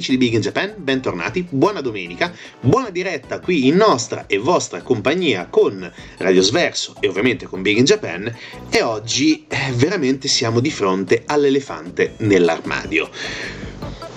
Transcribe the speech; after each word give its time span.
amici 0.00 0.16
di 0.16 0.24
Big 0.24 0.32
in 0.32 0.40
Japan, 0.40 0.72
bentornati, 0.78 1.46
buona 1.46 1.82
domenica, 1.82 2.32
buona 2.58 2.88
diretta 2.88 3.38
qui 3.38 3.66
in 3.66 3.76
nostra 3.76 4.24
e 4.26 4.38
vostra 4.38 4.80
compagnia 4.80 5.46
con 5.50 5.92
Radio 6.16 6.40
Sverso 6.40 6.94
e 7.00 7.08
ovviamente 7.08 7.44
con 7.44 7.60
Big 7.60 7.76
in 7.76 7.84
Japan 7.84 8.34
e 8.70 8.80
oggi 8.80 9.44
eh, 9.46 9.72
veramente 9.74 10.26
siamo 10.26 10.60
di 10.60 10.70
fronte 10.70 11.24
all'elefante 11.26 12.14
nell'armadio. 12.20 13.10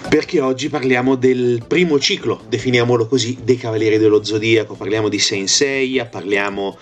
Perché 0.08 0.40
oggi 0.40 0.70
parliamo 0.70 1.16
del 1.16 1.66
primo 1.68 2.00
ciclo, 2.00 2.42
definiamolo 2.48 3.06
così, 3.06 3.40
dei 3.44 3.58
Cavalieri 3.58 3.98
dello 3.98 4.24
Zodiaco, 4.24 4.76
parliamo 4.76 5.10
di 5.10 5.20
Senseiya, 5.20 6.06
parliamo 6.06 6.78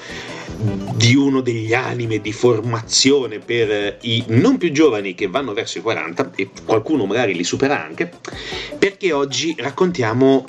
di 0.62 1.16
uno 1.16 1.42
degli 1.42 1.74
anime 1.74 2.20
di 2.20 2.32
formazione 2.32 3.40
per 3.40 3.98
i 4.02 4.24
non 4.28 4.58
più 4.58 4.72
giovani 4.72 5.16
che 5.16 5.28
vanno 5.28 5.54
verso 5.54 5.80
i 5.80 5.82
40 5.82 6.32
e 6.36 6.50
qualcuno 6.66 7.06
magari 7.06 7.34
li 7.34 7.44
supera 7.44 7.84
anche, 7.84 8.12
perché 8.78 9.12
oggi 9.12 9.56
raccontiamo 9.58 10.46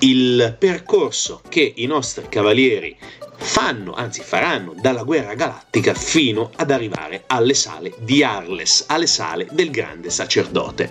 il 0.00 0.56
percorso 0.58 1.42
che 1.48 1.72
i 1.76 1.86
nostri 1.86 2.26
cavalieri 2.28 2.96
fanno, 3.36 3.92
anzi 3.92 4.22
faranno, 4.22 4.74
dalla 4.80 5.02
guerra 5.02 5.34
galattica 5.34 5.94
fino 5.94 6.50
ad 6.56 6.70
arrivare 6.70 7.24
alle 7.26 7.54
sale 7.54 7.92
di 7.98 8.22
Arles, 8.22 8.84
alle 8.88 9.06
sale 9.06 9.46
del 9.50 9.70
grande 9.70 10.10
sacerdote. 10.10 10.90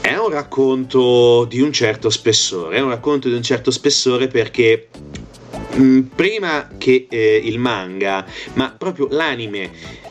È 0.00 0.16
un 0.16 0.28
racconto 0.28 1.44
di 1.44 1.60
un 1.60 1.72
certo 1.72 2.10
spessore, 2.10 2.76
è 2.76 2.80
un 2.80 2.90
racconto 2.90 3.28
di 3.28 3.34
un 3.34 3.42
certo 3.42 3.70
spessore 3.70 4.26
perché 4.26 4.88
mm, 5.76 6.00
prima 6.14 6.68
che 6.78 7.06
eh, 7.08 7.40
il 7.42 7.58
manga, 7.58 8.24
ma 8.54 8.74
proprio 8.76 9.08
l'anime 9.10 9.70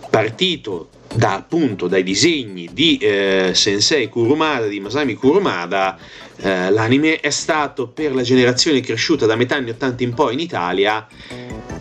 partito 0.10 0.90
da 1.14 1.36
appunto 1.36 1.88
dai 1.88 2.04
disegni 2.04 2.70
di 2.72 2.98
eh, 2.98 3.52
Sensei 3.54 4.08
Kurumada, 4.08 4.68
di 4.68 4.80
Masami 4.80 5.14
Kurumada, 5.14 5.98
eh, 6.38 6.70
l'anime 6.72 7.20
è 7.20 7.30
stato 7.30 7.88
per 7.90 8.16
la 8.16 8.22
generazione 8.22 8.80
cresciuta 8.80 9.26
da 9.26 9.36
metà 9.36 9.56
anni 9.56 9.72
80 9.72 10.04
in 10.04 10.14
poi 10.14 10.34
in 10.34 10.40
Italia 10.40 11.06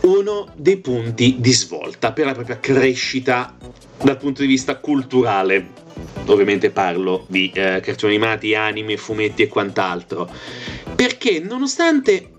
uno 0.02 0.52
dei 0.56 0.78
punti 0.78 1.36
di 1.38 1.52
svolta 1.52 2.12
per 2.12 2.26
la 2.26 2.34
propria 2.34 2.58
crescita 2.58 3.56
dal 4.02 4.16
punto 4.16 4.40
di 4.42 4.48
vista 4.48 4.76
culturale. 4.76 5.78
Ovviamente 6.26 6.70
parlo 6.70 7.26
di 7.28 7.50
eh, 7.54 7.80
cartoni 7.82 8.14
animati, 8.14 8.54
anime, 8.54 8.96
fumetti 8.96 9.42
e 9.42 9.48
quant'altro, 9.48 10.30
perché 10.94 11.40
nonostante 11.40 12.30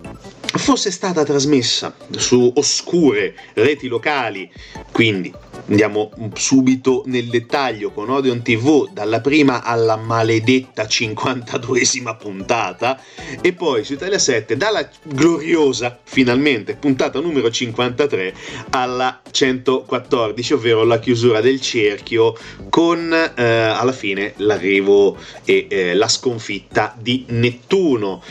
fosse 0.58 0.92
stata 0.92 1.24
trasmessa 1.24 1.96
su 2.18 2.52
oscure 2.56 3.36
reti 3.54 3.88
locali, 3.88 4.52
quindi 4.92 5.34
Andiamo 5.68 6.12
subito 6.34 7.04
nel 7.06 7.28
dettaglio 7.28 7.92
con 7.92 8.10
Odeon 8.10 8.42
TV, 8.42 8.90
dalla 8.92 9.22
prima 9.22 9.64
alla 9.64 9.96
maledetta 9.96 10.84
52esima 10.84 12.18
puntata, 12.18 13.00
e 13.42 13.54
poi 13.54 13.84
su 13.84 13.94
Italia 13.94 14.20
7, 14.20 14.58
dalla 14.58 14.88
gloriosa, 15.04 15.98
finalmente, 16.04 16.76
puntata 16.76 17.20
numero 17.20 17.50
53 17.50 18.34
alla 18.72 19.22
114, 19.30 20.54
ovvero 20.54 20.84
la 20.84 21.00
chiusura 21.00 21.42
del 21.42 21.62
cerchio, 21.62 22.36
con 22.70 23.14
eh, 23.14 23.44
alla 23.44 23.94
fine 23.94 24.34
l'arrivo 24.38 25.18
e 25.46 25.68
eh, 25.70 25.94
la 25.94 26.08
sconfitta 26.08 26.96
di 27.00 27.26
Nettuno. 27.30 28.22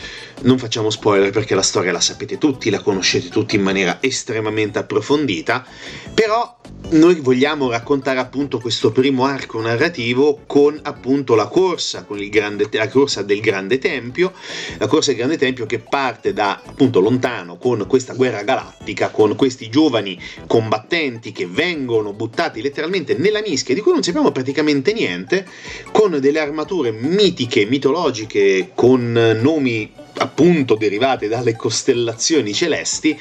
Non 0.43 0.57
facciamo 0.57 0.89
spoiler 0.89 1.29
perché 1.29 1.53
la 1.53 1.61
storia 1.61 1.91
la 1.91 1.99
sapete 1.99 2.39
tutti, 2.39 2.71
la 2.71 2.81
conoscete 2.81 3.29
tutti 3.29 3.55
in 3.55 3.61
maniera 3.61 3.97
estremamente 4.01 4.79
approfondita, 4.79 5.65
però 6.13 6.59
noi 6.91 7.15
vogliamo 7.21 7.69
raccontare 7.69 8.19
appunto 8.19 8.59
questo 8.59 8.91
primo 8.91 9.23
arco 9.23 9.61
narrativo 9.61 10.41
con 10.45 10.77
appunto 10.81 11.35
la 11.35 11.47
corsa, 11.47 12.03
con 12.03 12.17
grande, 12.29 12.67
la 12.71 12.89
corsa 12.89 13.21
del 13.21 13.39
Grande 13.39 13.77
Tempio, 13.77 14.33
la 14.77 14.87
corsa 14.87 15.11
del 15.11 15.19
Grande 15.19 15.37
Tempio 15.37 15.65
che 15.65 15.79
parte 15.79 16.33
da 16.33 16.61
appunto 16.65 16.99
lontano 16.99 17.57
con 17.57 17.85
questa 17.87 18.13
guerra 18.13 18.43
galattica, 18.43 19.09
con 19.09 19.35
questi 19.35 19.69
giovani 19.69 20.19
combattenti 20.47 21.31
che 21.31 21.47
vengono 21.47 22.11
buttati 22.11 22.61
letteralmente 22.61 23.15
nella 23.15 23.41
mischia, 23.41 23.73
di 23.73 23.81
cui 23.81 23.93
non 23.93 24.03
sappiamo 24.03 24.31
praticamente 24.31 24.91
niente, 24.91 25.47
con 25.91 26.19
delle 26.19 26.39
armature 26.39 26.91
mitiche, 26.91 27.65
mitologiche, 27.65 28.71
con 28.75 29.37
nomi 29.41 29.91
appunto 30.21 30.75
derivate 30.75 31.27
dalle 31.27 31.55
costellazioni 31.55 32.53
celesti 32.53 33.19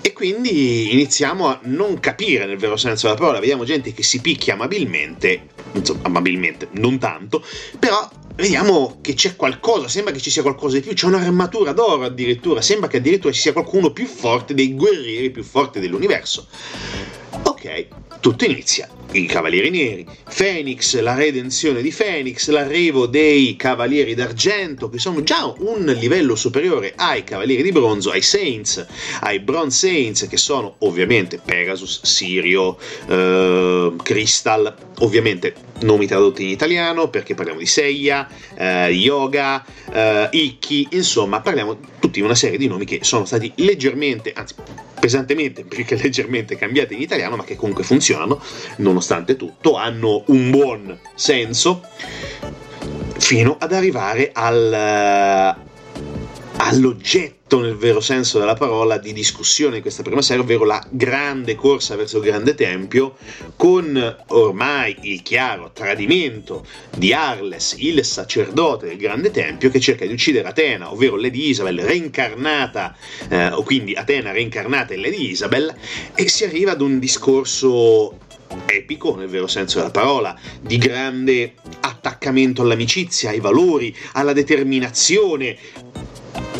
e 0.00 0.12
quindi 0.12 0.92
iniziamo 0.92 1.48
a 1.48 1.58
non 1.64 1.98
capire 2.00 2.46
nel 2.46 2.58
vero 2.58 2.76
senso 2.76 3.06
della 3.06 3.18
parola, 3.18 3.40
vediamo 3.40 3.64
gente 3.64 3.92
che 3.92 4.02
si 4.02 4.20
picchia 4.20 4.54
amabilmente, 4.54 5.46
insomma 5.72 6.00
amabilmente, 6.02 6.68
non 6.72 6.98
tanto, 6.98 7.44
però 7.78 8.08
vediamo 8.36 8.98
che 9.00 9.14
c'è 9.14 9.34
qualcosa, 9.34 9.88
sembra 9.88 10.12
che 10.12 10.20
ci 10.20 10.30
sia 10.30 10.42
qualcosa 10.42 10.76
di 10.76 10.82
più, 10.82 10.94
c'è 10.94 11.06
un'armatura 11.06 11.72
d'oro 11.72 12.04
addirittura, 12.04 12.62
sembra 12.62 12.88
che 12.88 12.98
addirittura 12.98 13.32
ci 13.32 13.40
sia 13.40 13.52
qualcuno 13.52 13.90
più 13.90 14.06
forte 14.06 14.54
dei 14.54 14.74
guerrieri 14.74 15.30
più 15.30 15.42
forti 15.42 15.80
dell'universo. 15.80 16.46
Ok, 17.42 17.86
tutto 18.20 18.44
inizia. 18.44 18.88
I 19.10 19.24
Cavalieri 19.24 19.70
Neri, 19.70 20.06
Phoenix, 20.36 20.98
la 21.00 21.14
redenzione 21.14 21.80
di 21.80 21.90
Phoenix, 21.90 22.48
l'arrivo 22.50 23.06
dei 23.06 23.56
Cavalieri 23.56 24.14
d'Argento, 24.14 24.90
che 24.90 24.98
sono 24.98 25.22
già 25.22 25.50
un 25.60 25.86
livello 25.98 26.34
superiore 26.34 26.92
ai 26.94 27.24
Cavalieri 27.24 27.62
di 27.62 27.72
Bronzo, 27.72 28.10
ai 28.10 28.20
Saints, 28.20 28.86
ai 29.22 29.40
Bronze 29.40 29.88
Saints, 29.88 30.26
che 30.28 30.36
sono 30.36 30.74
ovviamente 30.80 31.40
Pegasus, 31.42 32.02
Sirio, 32.02 32.76
eh, 33.08 33.94
Crystal, 34.02 34.74
ovviamente 35.00 35.54
nomi 35.80 36.06
tradotti 36.06 36.42
in 36.42 36.48
italiano, 36.48 37.08
perché 37.08 37.34
parliamo 37.34 37.60
di 37.60 37.66
Seiya, 37.66 38.28
eh, 38.54 38.90
Yoga, 38.90 39.64
eh, 39.92 40.28
Ikki, 40.32 40.88
insomma, 40.92 41.40
parliamo 41.40 41.78
tutti 41.98 42.20
di 42.20 42.24
una 42.24 42.34
serie 42.34 42.58
di 42.58 42.66
nomi 42.66 42.84
che 42.84 43.00
sono 43.02 43.24
stati 43.24 43.52
leggermente, 43.56 44.32
anzi 44.34 44.54
pesantemente, 44.98 45.64
più 45.64 45.84
che 45.84 45.96
leggermente 45.96 46.56
cambiati 46.56 46.94
in 46.94 47.00
italiano, 47.00 47.36
ma 47.36 47.44
che 47.44 47.56
comunque 47.56 47.84
funzionano, 47.84 48.42
nonostante 48.76 49.36
tutto, 49.36 49.76
hanno 49.76 50.24
un 50.26 50.50
buon 50.50 50.98
senso, 51.14 51.82
fino 53.18 53.56
ad 53.58 53.72
arrivare 53.72 54.30
al, 54.32 55.56
all'oggetto 56.58 57.60
nel 57.60 57.76
vero 57.76 58.00
senso 58.00 58.38
della 58.38 58.54
parola 58.54 58.98
di 58.98 59.12
discussione 59.12 59.76
di 59.76 59.80
questa 59.80 60.02
prima 60.02 60.22
serie, 60.22 60.42
ovvero 60.42 60.64
la 60.64 60.84
grande 60.90 61.54
corsa 61.54 61.96
verso 61.96 62.18
il 62.18 62.24
grande 62.24 62.54
tempio, 62.54 63.16
con 63.56 64.16
ormai 64.28 64.96
il 65.02 65.22
chiaro 65.22 65.70
tradimento 65.72 66.66
di 66.94 67.12
Arles, 67.12 67.76
il 67.78 68.04
sacerdote 68.04 68.86
del 68.86 68.98
grande 68.98 69.30
tempio, 69.30 69.70
che 69.70 69.80
cerca 69.80 70.04
di 70.04 70.12
uccidere 70.12 70.48
Atena, 70.48 70.92
ovvero 70.92 71.16
Lady 71.16 71.48
Isabel 71.48 71.80
reincarnata, 71.80 72.96
eh, 73.28 73.48
o 73.48 73.62
quindi 73.62 73.94
Atena 73.94 74.32
reincarnata 74.32 74.94
in 74.94 75.00
Lady 75.00 75.30
Isabel, 75.30 75.74
e 76.14 76.28
si 76.28 76.44
arriva 76.44 76.72
ad 76.72 76.80
un 76.80 76.98
discorso 76.98 78.26
epico 78.66 79.14
nel 79.14 79.28
vero 79.28 79.46
senso 79.46 79.78
della 79.78 79.90
parola, 79.90 80.38
di 80.60 80.78
grande 80.78 81.54
attaccamento 81.80 82.62
all'amicizia, 82.62 83.30
ai 83.30 83.40
valori, 83.40 83.94
alla 84.12 84.32
determinazione, 84.32 85.56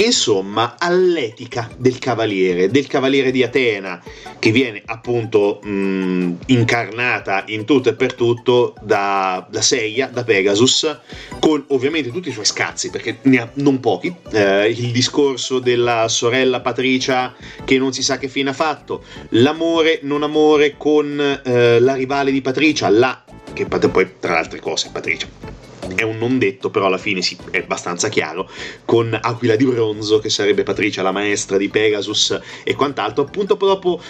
insomma 0.04 0.76
all'etica 0.78 1.68
del 1.76 1.98
cavaliere, 1.98 2.70
del 2.70 2.86
cavaliere 2.86 3.30
di 3.30 3.42
Atena, 3.42 4.02
che 4.38 4.50
viene 4.50 4.82
appunto 4.84 5.60
mh, 5.62 6.36
incarnata 6.46 7.44
in 7.48 7.64
tutto 7.64 7.88
e 7.88 7.94
per 7.94 8.14
tutto 8.14 8.74
da, 8.80 9.46
da 9.50 9.60
Seiya, 9.60 10.06
da 10.06 10.24
Pegasus, 10.24 10.98
con 11.40 11.64
ovviamente 11.68 12.10
tutti 12.10 12.28
i 12.28 12.32
suoi 12.32 12.44
scazzi, 12.44 12.90
perché 12.90 13.18
ne 13.22 13.40
ha 13.40 13.50
non 13.54 13.80
pochi. 13.80 14.14
Eh, 14.32 14.68
il 14.68 14.92
discorso 14.92 15.58
della 15.58 16.08
sorella 16.08 16.60
Patricia 16.60 17.34
che 17.64 17.78
non 17.78 17.92
si 17.92 18.02
sa 18.02 18.18
che 18.18 18.28
fine 18.28 18.50
ha 18.50 18.54
fatto, 18.54 19.02
l'amore, 19.30 20.00
non 20.02 20.22
amore 20.22 20.76
con 20.76 21.40
eh, 21.44 21.80
la 21.80 21.94
rivale 21.94 22.30
di 22.30 22.40
Patricia, 22.40 22.88
la 22.88 23.24
che 23.52 23.66
poi 23.66 24.10
tra 24.20 24.32
le 24.32 24.38
altre 24.38 24.60
cose 24.60 24.90
Patricia 24.92 25.47
è 25.94 26.02
un 26.02 26.18
non 26.18 26.38
detto, 26.38 26.70
però 26.70 26.86
alla 26.86 26.98
fine 26.98 27.22
sì, 27.22 27.36
è 27.50 27.58
abbastanza 27.58 28.08
chiaro, 28.08 28.50
con 28.84 29.16
Aquila 29.20 29.56
di 29.56 29.64
Bronzo, 29.64 30.18
che 30.18 30.30
sarebbe 30.30 30.62
Patricia, 30.62 31.02
la 31.02 31.12
maestra 31.12 31.56
di 31.56 31.68
Pegasus 31.68 32.38
e 32.64 32.74
quant'altro, 32.74 33.24
appunto 33.24 33.54
dopo 33.54 34.00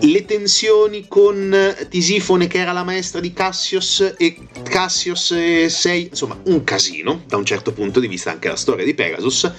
le 0.00 0.24
tensioni 0.24 1.06
con 1.08 1.74
Tisifone, 1.88 2.46
che 2.46 2.58
era 2.58 2.72
la 2.72 2.84
maestra 2.84 3.20
di 3.20 3.32
Cassius, 3.32 4.14
e 4.16 4.36
Cassius 4.62 5.32
e 5.32 5.68
Sei, 5.68 6.08
insomma, 6.08 6.38
un 6.44 6.64
casino, 6.64 7.22
da 7.26 7.36
un 7.36 7.44
certo 7.44 7.72
punto 7.72 8.00
di 8.00 8.08
vista 8.08 8.30
anche 8.30 8.48
la 8.48 8.56
storia 8.56 8.84
di 8.84 8.94
Pegasus, 8.94 9.50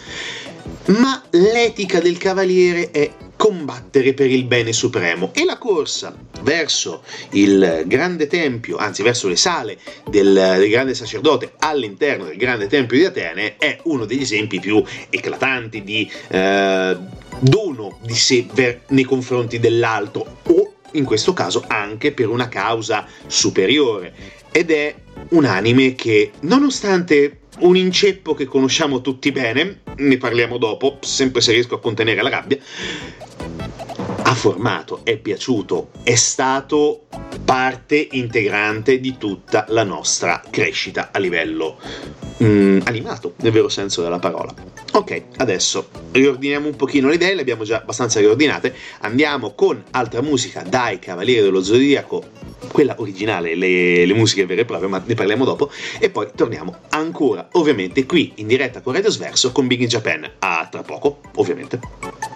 ma 0.87 1.23
l'etica 1.31 1.99
del 1.99 2.17
cavaliere 2.17 2.91
è 2.91 3.11
combattere 3.39 4.13
per 4.13 4.29
il 4.29 4.43
bene 4.43 4.73
supremo. 4.73 5.31
E 5.33 5.45
la 5.45 5.57
corsa 5.57 6.13
verso 6.41 7.03
il 7.31 7.83
grande 7.85 8.27
tempio, 8.27 8.75
anzi 8.75 9.01
verso 9.01 9.29
le 9.29 9.37
sale 9.37 9.77
del, 10.09 10.33
del, 10.33 10.69
grande 10.69 10.93
sacerdote 10.93 11.53
all'interno 11.59 12.25
del 12.25 12.35
grande 12.35 12.67
tempio 12.67 12.97
di 12.97 13.05
Atene 13.05 13.55
è 13.55 13.79
uno 13.83 14.03
degli 14.03 14.23
esempi 14.23 14.59
più 14.59 14.83
eclatanti 15.09 15.83
di 15.85 16.11
eh, 16.27 16.97
dono 17.39 17.97
di 18.01 18.13
sé 18.13 18.45
ver- 18.51 18.81
nei 18.89 19.05
confronti 19.05 19.57
dell'altro 19.57 20.39
o 20.43 20.73
in 20.91 21.05
questo 21.05 21.31
caso 21.31 21.63
anche 21.65 22.11
per 22.11 22.27
una 22.27 22.49
causa 22.49 23.07
superiore. 23.25 24.13
Ed 24.51 24.69
è 24.69 24.93
un 25.29 25.45
anime 25.45 25.95
che 25.95 26.31
nonostante 26.41 27.38
un 27.59 27.75
inceppo 27.75 28.33
che 28.33 28.45
conosciamo 28.45 29.01
tutti 29.01 29.31
bene, 29.31 29.81
ne 29.95 30.17
parliamo 30.17 30.57
dopo, 30.57 30.97
sempre 31.01 31.41
se 31.41 31.51
riesco 31.51 31.75
a 31.75 31.79
contenere 31.79 32.21
la 32.21 32.29
rabbia, 32.29 32.57
ha 34.29 34.35
formato, 34.35 35.01
è 35.03 35.17
piaciuto, 35.17 35.89
è 36.03 36.13
stato 36.13 37.07
parte 37.43 38.09
integrante 38.11 38.99
di 38.99 39.17
tutta 39.17 39.65
la 39.69 39.83
nostra 39.83 40.43
crescita 40.51 41.09
a 41.11 41.17
livello 41.17 41.79
mm, 42.43 42.81
animato, 42.83 43.33
nel 43.37 43.51
vero 43.51 43.69
senso 43.69 44.03
della 44.03 44.19
parola. 44.19 44.53
Ok, 44.91 45.23
adesso 45.37 45.89
riordiniamo 46.11 46.67
un 46.67 46.75
pochino 46.75 47.07
le 47.07 47.15
idee, 47.15 47.33
le 47.33 47.41
abbiamo 47.41 47.63
già 47.63 47.77
abbastanza 47.77 48.19
riordinate, 48.19 48.75
andiamo 48.99 49.55
con 49.55 49.83
altra 49.89 50.21
musica 50.21 50.61
dai 50.61 50.99
Cavalieri 50.99 51.41
dello 51.41 51.63
Zodiaco, 51.63 52.23
quella 52.71 52.93
originale, 52.99 53.55
le, 53.55 54.05
le 54.05 54.13
musiche 54.13 54.45
vere 54.45 54.61
e 54.61 54.65
proprie, 54.65 54.89
ma 54.89 55.01
ne 55.03 55.15
parliamo 55.15 55.43
dopo, 55.43 55.71
e 55.97 56.11
poi 56.11 56.27
torniamo 56.35 56.81
ancora, 56.89 57.47
ovviamente, 57.53 58.05
qui 58.05 58.33
in 58.35 58.45
diretta 58.45 58.81
con 58.81 58.93
Radio 58.93 59.09
Sverso 59.09 59.51
con 59.51 59.65
Big 59.65 59.81
in 59.81 59.87
Japan, 59.87 60.29
a 60.37 60.67
tra 60.69 60.83
poco, 60.83 61.21
ovviamente. 61.37 62.28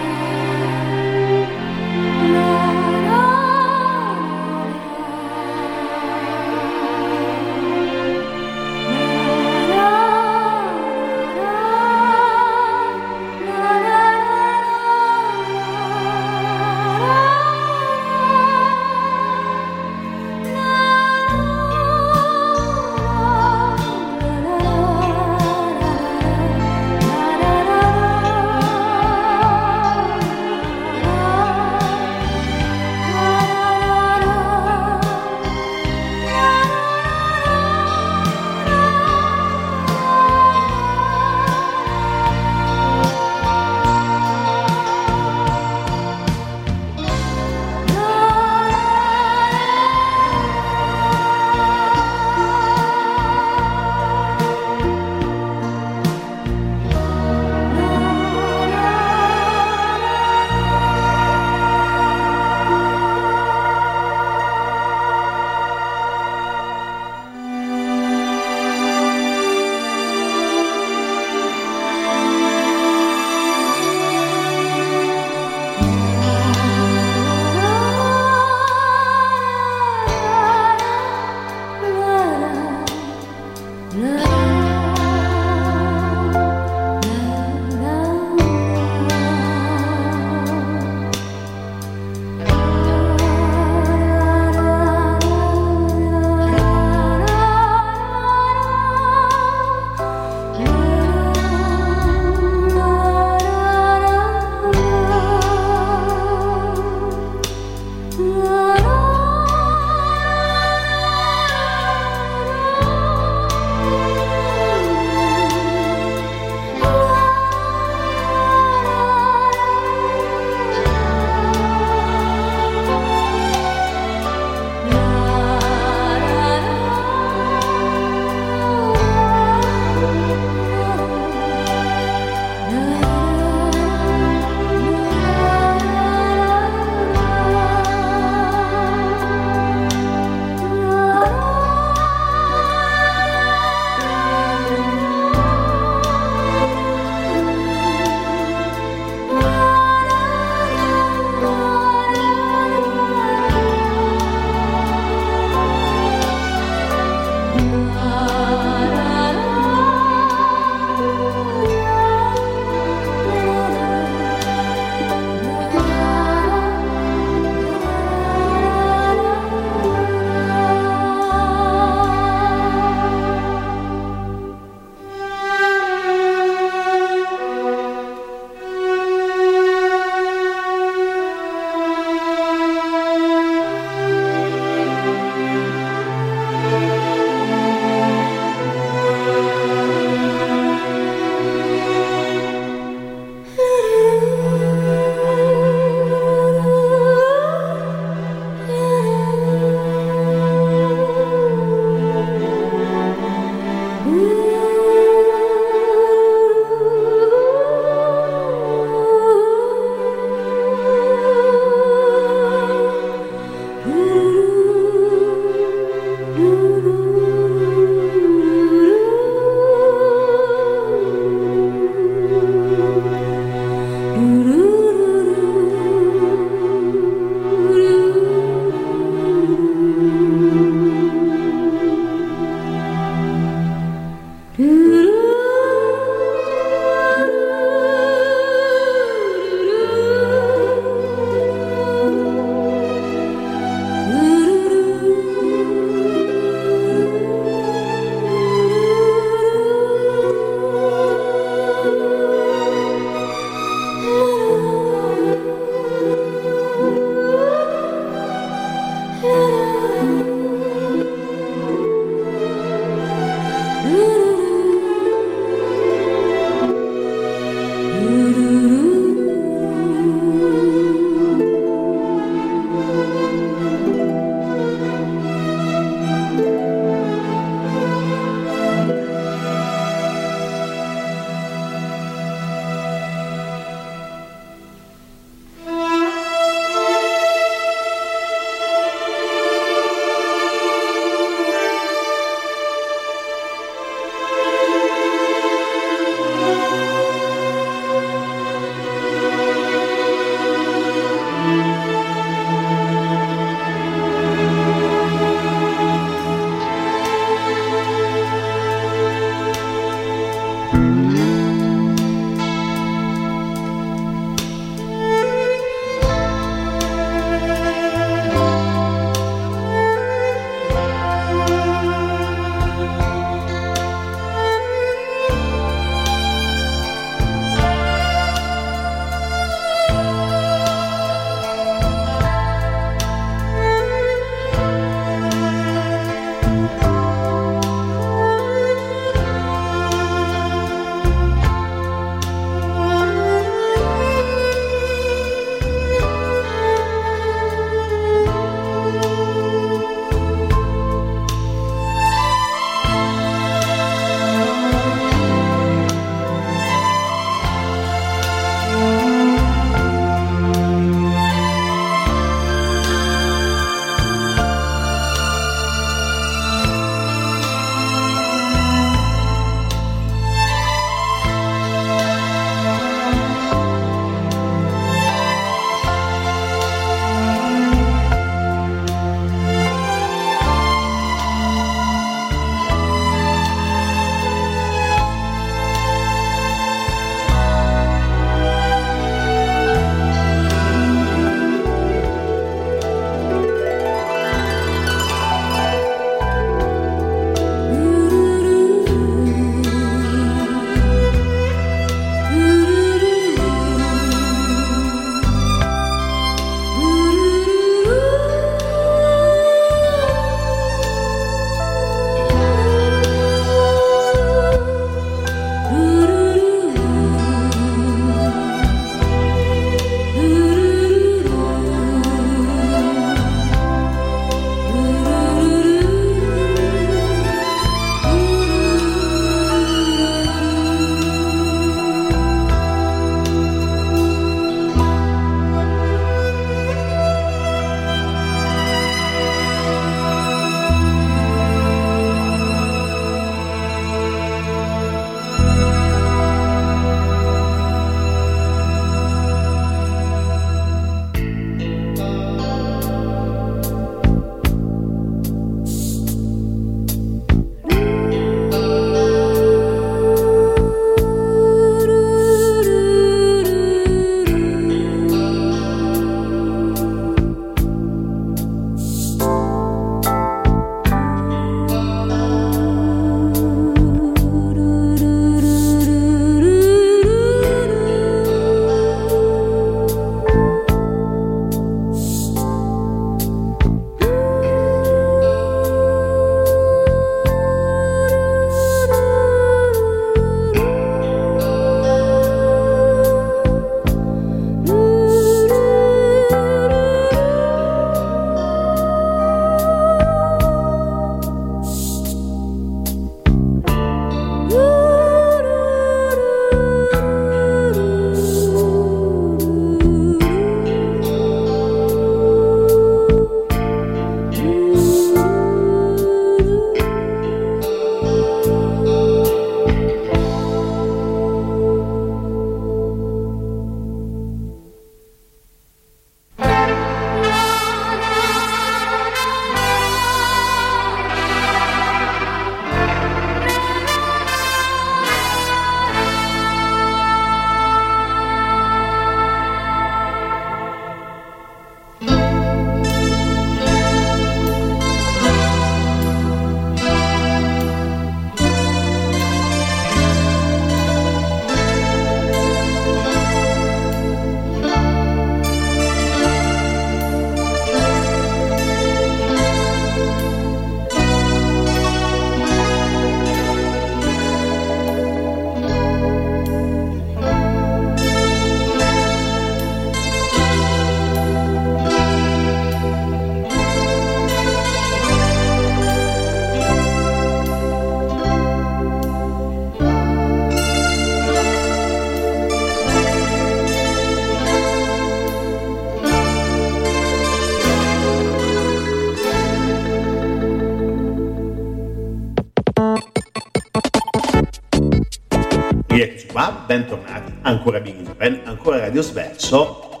Radio 598.98 599.02
Sverso, 599.02 600.00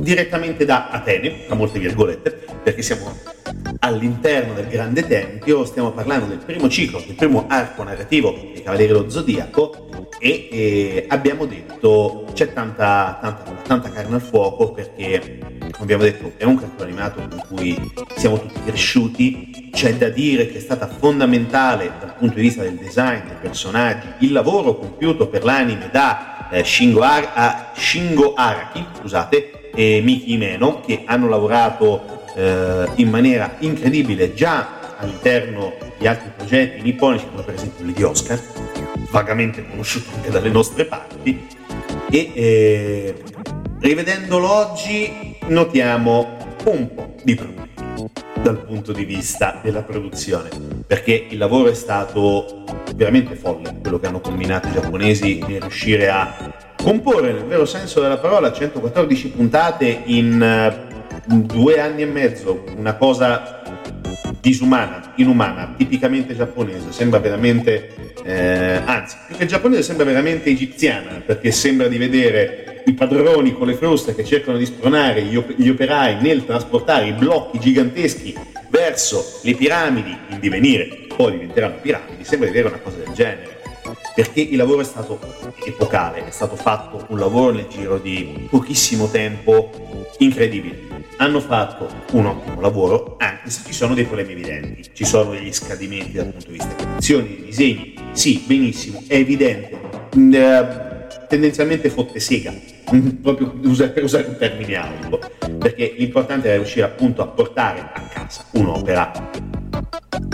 direttamente 0.00 0.64
da 0.64 0.88
Atene, 0.88 1.46
tra 1.46 1.56
molte 1.56 1.80
virgolette, 1.80 2.30
perché 2.62 2.80
siamo 2.80 3.12
all'interno 3.80 4.54
del 4.54 4.68
grande 4.68 5.04
tempio, 5.04 5.64
stiamo 5.64 5.90
parlando 5.90 6.26
del 6.26 6.38
primo 6.38 6.68
ciclo, 6.68 7.02
del 7.04 7.16
primo 7.16 7.46
arco 7.48 7.82
narrativo 7.82 8.30
dei 8.30 8.62
Cavalieri 8.62 8.92
dello 8.92 9.10
Zodiaco 9.10 9.88
e 10.20 10.48
eh, 10.52 11.06
abbiamo 11.08 11.44
detto 11.46 12.26
c'è 12.32 12.52
tanta, 12.52 13.18
tanta, 13.20 13.50
tanta 13.66 13.90
carne 13.90 14.14
al 14.14 14.20
fuoco 14.20 14.70
perché, 14.74 15.38
come 15.58 15.74
abbiamo 15.80 16.04
detto, 16.04 16.30
è 16.36 16.44
un 16.44 16.56
cartone 16.56 16.88
animato 16.88 17.26
con 17.26 17.42
cui 17.48 17.92
siamo 18.14 18.38
tutti 18.38 18.60
cresciuti, 18.64 19.70
c'è 19.72 19.96
da 19.96 20.08
dire 20.08 20.46
che 20.46 20.58
è 20.58 20.60
stata 20.60 20.86
fondamentale 20.86 21.90
dal 21.98 22.14
punto 22.14 22.36
di 22.36 22.42
vista 22.42 22.62
del 22.62 22.76
design 22.76 23.26
dei 23.26 23.38
personaggi, 23.40 24.06
il 24.20 24.30
lavoro 24.30 24.76
compiuto 24.76 25.26
per 25.26 25.42
l'anime 25.42 25.88
da 25.90 26.39
eh, 26.50 26.64
Shingo, 26.64 27.00
Ar- 27.00 27.32
a 27.34 27.72
Shingo 27.74 28.34
Araki, 28.34 28.84
scusate, 28.98 29.70
e 29.74 30.00
Miki 30.02 30.32
Imeno, 30.32 30.80
che 30.80 31.02
hanno 31.06 31.28
lavorato 31.28 32.24
eh, 32.34 32.88
in 32.96 33.08
maniera 33.08 33.56
incredibile 33.60 34.34
già 34.34 34.96
all'interno 34.98 35.74
di 35.98 36.06
altri 36.06 36.30
progetti 36.36 36.82
nipponici 36.82 37.26
come 37.30 37.42
per 37.42 37.54
esempio 37.54 37.76
quelli 37.78 37.92
di 37.92 38.02
Oscar, 38.02 38.40
vagamente 39.10 39.66
conosciuto 39.68 40.10
anche 40.14 40.30
dalle 40.30 40.50
nostre 40.50 40.84
parti, 40.84 41.46
e 42.10 42.32
eh, 42.34 43.14
rivedendolo 43.80 44.50
oggi 44.50 45.36
notiamo 45.46 46.36
un 46.64 46.94
po' 46.94 47.14
di 47.22 47.34
problemi 47.34 47.59
dal 48.42 48.64
punto 48.64 48.92
di 48.92 49.04
vista 49.04 49.60
della 49.62 49.82
produzione, 49.82 50.48
perché 50.86 51.26
il 51.28 51.38
lavoro 51.38 51.68
è 51.68 51.74
stato 51.74 52.64
veramente 52.94 53.34
folle, 53.34 53.76
quello 53.80 53.98
che 53.98 54.06
hanno 54.06 54.20
combinato 54.20 54.68
i 54.68 54.72
giapponesi 54.72 55.42
nel 55.46 55.60
riuscire 55.60 56.08
a 56.08 56.52
comporre 56.76 57.32
nel 57.32 57.44
vero 57.44 57.66
senso 57.66 58.00
della 58.00 58.18
parola 58.18 58.52
114 58.52 59.28
puntate 59.30 60.02
in 60.06 60.88
due 61.26 61.80
anni 61.80 62.02
e 62.02 62.06
mezzo, 62.06 62.64
una 62.76 62.94
cosa 62.94 63.59
disumana, 64.40 65.12
inumana, 65.16 65.74
tipicamente 65.76 66.34
giapponese, 66.34 66.92
sembra 66.92 67.18
veramente, 67.18 68.12
eh, 68.24 68.80
anzi, 68.84 69.16
più 69.26 69.36
che 69.36 69.46
giapponese 69.46 69.82
sembra 69.82 70.04
veramente 70.04 70.50
egiziana, 70.50 71.22
perché 71.24 71.50
sembra 71.50 71.88
di 71.88 71.98
vedere 71.98 72.82
i 72.86 72.94
padroni 72.94 73.52
con 73.52 73.66
le 73.66 73.74
fruste 73.74 74.14
che 74.14 74.24
cercano 74.24 74.56
di 74.56 74.64
spronare 74.64 75.22
gli, 75.22 75.36
op- 75.36 75.54
gli 75.54 75.68
operai 75.68 76.20
nel 76.20 76.46
trasportare 76.46 77.08
i 77.08 77.12
blocchi 77.12 77.58
giganteschi 77.58 78.34
verso 78.70 79.40
le 79.42 79.54
piramidi 79.54 80.16
in 80.28 80.40
divenire, 80.40 81.06
poi 81.14 81.32
diventeranno 81.32 81.76
piramidi, 81.80 82.24
sembra 82.24 82.48
di 82.48 82.54
vedere 82.54 82.74
una 82.74 82.82
cosa 82.82 82.96
del 82.96 83.12
genere 83.12 83.59
perché 84.14 84.40
il 84.40 84.56
lavoro 84.56 84.80
è 84.80 84.84
stato 84.84 85.18
epocale, 85.64 86.26
è 86.26 86.30
stato 86.30 86.56
fatto 86.56 87.04
un 87.08 87.18
lavoro 87.18 87.52
nel 87.52 87.66
giro 87.68 87.98
di 87.98 88.46
pochissimo 88.48 89.08
tempo 89.08 89.70
incredibile. 90.18 90.88
Hanno 91.16 91.40
fatto 91.40 91.88
un 92.12 92.26
ottimo 92.26 92.60
lavoro, 92.60 93.16
anche 93.18 93.50
se 93.50 93.62
ci 93.66 93.72
sono 93.72 93.94
dei 93.94 94.04
problemi 94.04 94.32
evidenti, 94.32 94.90
ci 94.92 95.04
sono 95.04 95.32
degli 95.32 95.52
scadimenti 95.52 96.12
dal 96.12 96.26
punto 96.26 96.46
di 96.46 96.52
vista 96.52 96.74
delle 96.74 96.96
azioni, 96.96 97.28
dei 97.28 97.44
disegni, 97.44 97.94
sì, 98.12 98.42
benissimo, 98.46 99.02
è 99.06 99.16
evidente, 99.16 99.78
mm, 100.16 100.34
eh, 100.34 101.06
tendenzialmente 101.28 101.90
fotte 101.90 102.20
sega, 102.20 102.52
proprio 103.22 103.50
per 103.50 104.02
usare 104.02 104.26
un 104.26 104.36
termine 104.36 104.76
aulico, 104.76 105.20
perché 105.58 105.94
l'importante 105.96 106.50
è 106.50 106.56
riuscire 106.56 106.84
appunto 106.84 107.22
a 107.22 107.26
portare 107.26 107.90
a 107.92 108.00
casa 108.02 108.44
un'opera. 108.52 109.30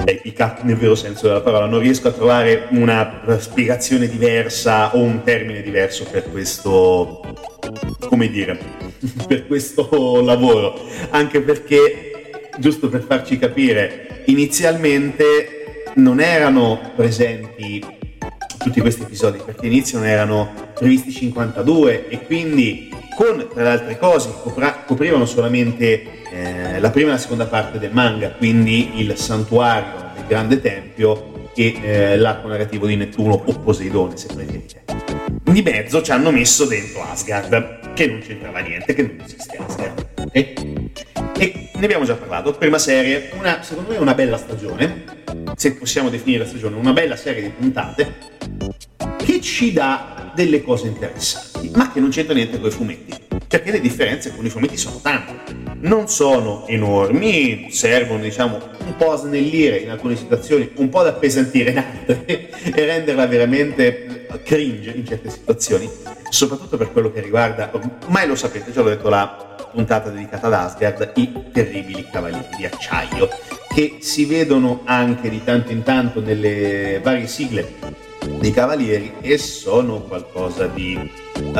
Epica 0.05 0.59
nel 0.62 0.77
vero 0.77 0.95
senso 0.95 1.27
della 1.27 1.40
parola, 1.40 1.66
non 1.66 1.81
riesco 1.81 2.09
a 2.09 2.12
trovare 2.12 2.69
una 2.71 3.23
spiegazione 3.38 4.09
diversa 4.09 4.95
o 4.95 5.01
un 5.01 5.23
termine 5.23 5.62
diverso 5.62 6.05
per 6.11 6.31
questo, 6.31 7.21
come 8.01 8.29
dire, 8.29 8.59
per 9.27 9.47
questo 9.47 10.23
lavoro, 10.23 10.81
anche 11.11 11.40
perché, 11.40 12.31
giusto 12.59 12.88
per 12.88 13.03
farci 13.03 13.38
capire, 13.38 14.23
inizialmente 14.27 15.83
non 15.97 16.21
erano 16.21 16.92
presenti 16.95 17.96
tutti 18.59 18.81
questi 18.81 19.03
episodi, 19.03 19.38
perché 19.45 19.66
all'inizio 19.66 19.99
ne 19.99 20.11
erano 20.11 20.53
previsti 20.75 21.11
52 21.11 22.09
e 22.09 22.25
quindi 22.25 22.90
con, 23.16 23.49
tra 23.53 23.62
le 23.62 23.69
altre 23.69 23.99
cose, 23.99 24.31
coprivano 24.87 25.25
solamente 25.25 26.23
eh, 26.31 26.79
la 26.81 26.90
prima 26.90 27.09
e 27.09 27.12
la 27.12 27.19
seconda 27.19 27.47
parte 27.47 27.79
del 27.79 27.92
manga, 27.92 28.31
quindi 28.33 29.01
il 29.01 29.16
santuario 29.16 30.11
del 30.14 30.25
grande 30.27 30.61
tempio 30.61 31.49
e 31.55 31.81
eh, 31.83 32.16
l'arco 32.19 32.49
narrativo 32.49 32.87
di 32.87 32.97
Nettuno 32.97 33.42
o 33.45 33.53
Poseidone, 33.59 34.16
se 34.16 34.27
preferite. 34.27 34.85
Di 35.42 35.62
mezzo 35.62 36.03
ci 36.03 36.11
hanno 36.11 36.31
messo 36.31 36.66
dentro 36.66 37.03
Asgard, 37.03 37.95
che 37.95 38.07
non 38.07 38.21
c'entrava 38.21 38.59
niente, 38.59 38.92
che 38.92 39.03
non 39.03 39.21
esiste 39.25 39.57
Asgard. 39.57 40.07
Okay? 40.27 40.53
E 41.38 41.71
ne 41.75 41.85
abbiamo 41.85 42.05
già 42.05 42.14
parlato. 42.14 42.53
Prima 42.53 42.79
serie, 42.79 43.31
una, 43.38 43.62
secondo 43.62 43.92
me 43.92 43.97
una 43.97 44.14
bella 44.14 44.37
stagione, 44.37 45.05
se 45.55 45.73
possiamo 45.73 46.11
definire 46.11 46.42
la 46.42 46.49
stagione, 46.49 46.77
una 46.77 46.92
bella 46.92 47.16
serie 47.16 47.42
di 47.42 47.49
puntate 47.49 48.35
ci 49.47 49.73
dà 49.73 50.33
delle 50.35 50.61
cose 50.61 50.89
interessanti, 50.89 51.71
ma 51.77 51.93
che 51.93 52.01
non 52.01 52.11
c'entra 52.11 52.35
niente 52.35 52.59
con 52.59 52.69
i 52.69 52.73
fumetti, 52.73 53.15
perché 53.47 53.71
le 53.71 53.81
differenze 53.81 54.35
con 54.35 54.45
i 54.45 54.51
fumetti 54.51 54.77
sono 54.77 54.99
tante. 55.01 55.55
Non 55.79 56.09
sono 56.09 56.67
enormi, 56.67 57.69
servono 57.71 58.23
diciamo 58.23 58.59
un 58.85 58.97
po' 58.97 59.13
a 59.13 59.17
snellire 59.17 59.77
in 59.77 59.91
alcune 59.91 60.17
situazioni, 60.17 60.69
un 60.77 60.89
po' 60.89 60.99
ad 60.99 61.07
appesantire 61.07 61.71
in 61.71 61.79
altre 61.79 62.25
e 62.75 62.85
renderla 62.85 63.27
veramente 63.27 64.27
cringe 64.43 64.91
in 64.91 65.07
certe 65.07 65.31
situazioni 65.31 65.89
soprattutto 66.29 66.77
per 66.77 66.91
quello 66.91 67.13
che 67.13 67.21
riguarda, 67.21 67.71
ormai 68.03 68.27
lo 68.27 68.35
sapete, 68.35 68.73
già 68.73 68.83
l'ho 68.83 68.89
detto 68.89 69.09
la 69.09 69.69
puntata 69.71 70.11
dedicata 70.11 70.49
ad 70.49 70.55
Asgard, 70.55 71.13
i 71.15 71.33
terribili 71.53 72.05
cavalieri 72.11 72.49
di 72.57 72.67
acciaio, 72.67 73.29
che 73.73 73.99
si 74.01 74.25
vedono 74.25 74.81
anche 74.85 75.31
di 75.31 75.45
tanto 75.45 75.71
in 75.71 75.85
tanto 75.85 76.21
nelle 76.21 76.99
varie 77.01 77.29
sigle 77.29 78.06
dei 78.39 78.51
cavalieri 78.51 79.15
e 79.21 79.39
sono 79.39 80.03
qualcosa 80.03 80.67
di 80.67 80.99
uh, 81.35 81.51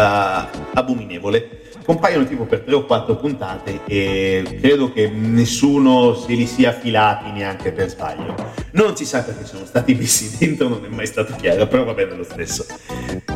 abominevole 0.74 1.64
compaiono 1.87 2.26
tipo 2.26 2.46
per 2.46 2.62
tre 2.62 2.74
o 2.74 2.85
quattro 2.85 3.14
puntate 3.14 3.79
e 3.87 4.59
credo 4.61 4.92
che 4.92 5.09
nessuno 5.09 6.14
se 6.14 6.33
li 6.33 6.44
sia 6.44 6.72
filati 6.72 7.31
neanche 7.31 7.70
per 7.70 7.88
sbaglio. 7.88 8.35
Non 8.72 8.96
si 8.96 9.05
sa 9.05 9.22
perché 9.22 9.46
sono 9.46 9.64
stati 9.64 9.94
messi 9.94 10.35
dentro, 10.37 10.66
non 10.66 10.85
è 10.85 10.88
mai 10.88 11.07
stato 11.07 11.37
chiaro, 11.37 11.68
però 11.68 11.85
va 11.85 11.94
bene 11.94 12.16
lo 12.16 12.24
stesso. 12.24 12.66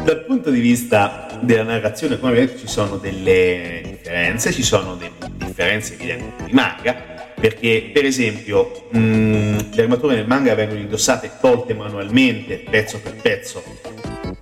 Dal 0.02 0.24
punto 0.24 0.50
di 0.50 0.58
vista 0.58 1.28
della 1.40 1.62
narrazione, 1.62 2.18
come 2.18 2.32
vedete, 2.32 2.58
ci 2.58 2.66
sono 2.66 2.96
delle 2.96 3.82
differenze, 3.84 4.52
ci 4.52 4.64
sono 4.64 4.96
delle 4.96 5.12
differenze 5.36 5.94
evidenti 5.94 6.44
di 6.46 6.52
manga, 6.52 7.19
perché 7.40 7.90
per 7.92 8.04
esempio 8.04 8.88
mh, 8.90 9.70
le 9.72 9.82
armature 9.82 10.14
nel 10.14 10.26
manga 10.26 10.54
vengono 10.54 10.78
indossate 10.78 11.26
e 11.26 11.30
tolte 11.40 11.72
manualmente, 11.74 12.62
pezzo 12.68 13.00
per 13.00 13.14
pezzo, 13.14 13.62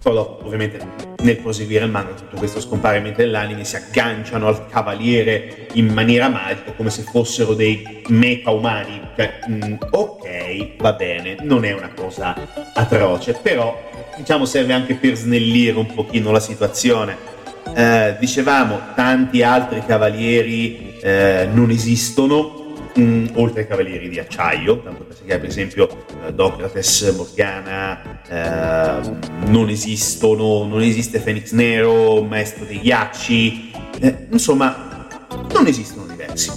poi 0.02 0.16
ovviamente 0.16 1.06
nel 1.22 1.37
proseguire 1.37 1.84
il 1.84 1.90
manga 1.90 2.12
tutto 2.12 2.37
questo 2.37 2.61
scompare 2.61 3.00
mentre 3.00 3.24
nell'anime 3.24 3.64
si 3.64 3.76
agganciano 3.76 4.48
al 4.48 4.68
cavaliere 4.68 5.68
in 5.72 5.92
maniera 5.92 6.28
magica 6.28 6.72
come 6.72 6.90
se 6.90 7.02
fossero 7.02 7.54
dei 7.54 8.02
mecha 8.08 8.50
umani. 8.50 9.00
Cioè, 9.16 9.38
mh, 9.46 9.66
mm, 9.66 9.74
ok 9.90 10.76
va 10.78 10.92
bene 10.92 11.37
non 11.42 11.64
è 11.64 11.72
una 11.72 11.90
cosa 11.92 12.37
atroce 12.74 13.32
però 13.42 13.90
diciamo 14.16 14.44
serve 14.44 14.72
anche 14.72 14.94
per 14.94 15.14
snellire 15.14 15.78
un 15.78 15.92
pochino 15.92 16.30
la 16.32 16.40
situazione. 16.40 17.37
Eh, 17.74 18.16
dicevamo 18.18 18.80
tanti 18.94 19.42
altri 19.42 19.82
cavalieri 19.84 20.98
eh, 21.00 21.48
non 21.52 21.70
esistono 21.70 22.58
mh, 22.98 23.02
mm, 23.02 23.26
oltre 23.34 23.62
ai 23.62 23.66
cavalieri 23.68 24.08
di 24.08 24.18
acciaio, 24.18 24.82
tanto 24.82 25.04
per 25.04 25.44
esempio 25.44 25.88
eh, 26.26 26.32
Docrates, 26.32 27.14
Morgana, 27.16 28.20
eh, 28.28 29.11
non 29.46 29.68
esistono, 29.68 30.64
non 30.64 30.82
esiste 30.82 31.20
Phoenix 31.20 31.52
Nero, 31.52 32.22
Maestro 32.22 32.64
dei 32.64 32.80
Ghiacci, 32.80 33.70
eh, 34.00 34.26
insomma 34.30 35.06
non 35.52 35.66
esistono 35.66 36.06
diversi. 36.06 36.50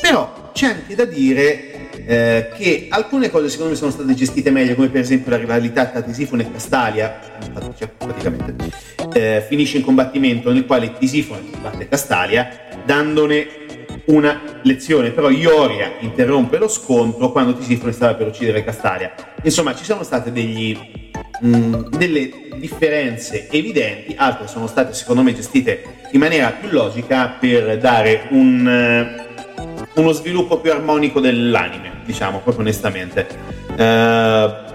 Però 0.00 0.50
c'è 0.52 0.66
anche 0.66 0.94
da 0.94 1.04
dire 1.04 1.70
eh, 2.06 2.50
che 2.56 2.86
alcune 2.88 3.30
cose 3.30 3.48
secondo 3.48 3.72
me 3.72 3.76
sono 3.76 3.90
state 3.90 4.14
gestite 4.14 4.50
meglio, 4.50 4.74
come 4.74 4.88
per 4.88 5.00
esempio 5.00 5.30
la 5.30 5.36
rivalità 5.36 5.86
tra 5.86 6.02
Tisifone 6.02 6.44
e 6.44 6.52
Castalia, 6.52 7.18
praticamente, 7.98 8.54
eh, 9.12 9.44
finisce 9.46 9.78
in 9.78 9.84
combattimento 9.84 10.52
nel 10.52 10.66
quale 10.66 10.92
Tisifone 10.98 11.42
batte 11.60 11.88
Castalia, 11.88 12.68
dandone 12.84 13.59
una 14.10 14.60
lezione, 14.62 15.10
però 15.10 15.30
Ioria 15.30 15.92
interrompe 16.00 16.58
lo 16.58 16.68
scontro 16.68 17.30
quando 17.32 17.54
Tisifone 17.54 17.92
stava 17.92 18.14
per 18.14 18.28
uccidere 18.28 18.64
Castalia. 18.64 19.12
Insomma, 19.42 19.74
ci 19.74 19.84
sono 19.84 20.02
state 20.02 20.32
degli, 20.32 20.76
mh, 21.40 21.56
mm, 21.56 21.74
delle 21.96 22.30
differenze 22.56 23.48
evidenti, 23.50 24.14
altre 24.16 24.46
sono 24.46 24.66
state 24.66 24.92
secondo 24.92 25.22
me 25.22 25.34
gestite 25.34 25.82
in 26.12 26.20
maniera 26.20 26.50
più 26.50 26.68
logica 26.70 27.36
per 27.40 27.78
dare 27.78 28.26
un, 28.30 29.24
uh, 29.94 30.00
uno 30.00 30.12
sviluppo 30.12 30.58
più 30.58 30.72
armonico 30.72 31.20
dell'anime, 31.20 32.02
diciamo 32.04 32.40
proprio 32.40 32.62
onestamente. 32.62 33.26
Uh, 33.70 34.68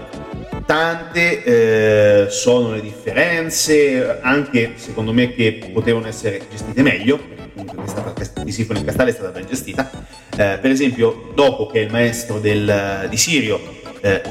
tante 0.66 1.44
eh, 1.44 2.26
sono 2.28 2.72
le 2.72 2.80
differenze, 2.80 4.18
anche 4.20 4.72
secondo 4.74 5.12
me 5.12 5.32
che 5.32 5.70
potevano 5.72 6.08
essere 6.08 6.40
gestite 6.50 6.82
meglio, 6.82 7.20
comunque 7.64 8.12
questa 8.12 8.42
di 8.42 8.52
Sifone 8.52 8.80
in 8.80 8.84
Castale 8.84 9.10
è 9.10 9.12
stata 9.14 9.30
ben 9.30 9.46
gestita. 9.46 9.90
Eh, 10.36 10.58
per 10.60 10.70
esempio, 10.70 11.32
dopo 11.34 11.66
che 11.66 11.80
è 11.80 11.84
il 11.84 11.90
maestro 11.90 12.38
del, 12.38 13.06
di 13.08 13.16
Sirio, 13.16 13.58
eh, 14.00 14.22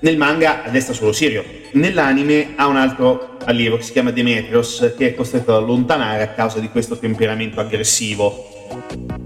nel 0.00 0.16
manga 0.16 0.64
addestra 0.64 0.94
solo 0.94 1.12
Sirio, 1.12 1.44
nell'anime 1.72 2.54
ha 2.56 2.66
un 2.66 2.76
altro 2.76 3.36
allievo 3.44 3.76
che 3.76 3.82
si 3.82 3.92
chiama 3.92 4.10
Demetrios, 4.10 4.94
che 4.96 5.08
è 5.08 5.14
costretto 5.14 5.54
ad 5.54 5.62
allontanare 5.62 6.22
a 6.22 6.28
causa 6.28 6.58
di 6.58 6.68
questo 6.70 6.98
temperamento 6.98 7.60
aggressivo. 7.60 8.48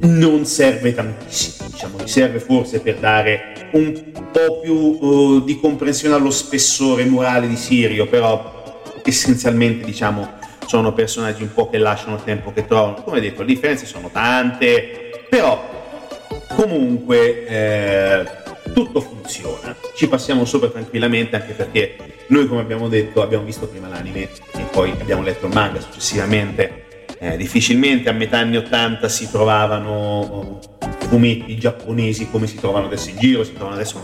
Non 0.01 0.45
serve 0.47 0.95
tantissimo, 0.95 1.69
diciamo, 1.71 2.07
serve 2.07 2.40
forse 2.40 2.81
per 2.81 2.97
dare 2.97 3.69
un 3.73 4.12
po' 4.33 4.61
più 4.61 4.75
uh, 4.75 5.45
di 5.45 5.59
comprensione 5.61 6.14
allo 6.14 6.31
spessore 6.31 7.05
morale 7.05 7.47
di 7.47 7.57
Sirio, 7.57 8.07
però 8.07 8.83
essenzialmente 9.05 9.85
diciamo 9.85 10.43
sono 10.66 10.92
personaggi 10.92 11.42
un 11.42 11.53
po' 11.53 11.68
che 11.68 11.79
lasciano 11.79 12.16
il 12.16 12.24
tempo 12.24 12.53
che 12.53 12.66
trovano. 12.66 13.03
Come 13.03 13.20
detto, 13.20 13.42
le 13.42 13.48
differenze 13.48 13.87
sono 13.87 14.11
tante, 14.11 15.27
però 15.29 15.72
comunque 16.55 17.46
eh, 17.46 18.24
tutto 18.72 19.00
funziona. 19.00 19.74
Ci 19.94 20.09
passiamo 20.09 20.44
sopra 20.44 20.68
tranquillamente 20.68 21.37
anche 21.37 21.53
perché 21.53 21.96
noi, 22.29 22.46
come 22.46 22.61
abbiamo 22.61 22.88
detto, 22.88 23.22
abbiamo 23.22 23.44
visto 23.44 23.68
prima 23.68 23.88
l'anime 23.88 24.22
e 24.22 24.62
poi 24.70 24.90
abbiamo 24.90 25.22
letto 25.22 25.46
il 25.46 25.53
manga 25.53 25.81
successivamente. 25.81 26.83
Eh, 27.18 27.37
difficilmente 27.37 28.09
a 28.09 28.12
metà 28.12 28.38
anni 28.38 28.57
80 28.57 29.09
si 29.09 29.31
trovavano 29.31 30.59
fumetti 31.09 31.57
giapponesi 31.57 32.29
come 32.29 32.46
si 32.46 32.57
trovano 32.57 32.87
adesso 32.87 33.11
in 33.11 33.18
giro, 33.18 33.44
si 33.44 33.53
trovano 33.53 33.77
adesso 33.77 34.03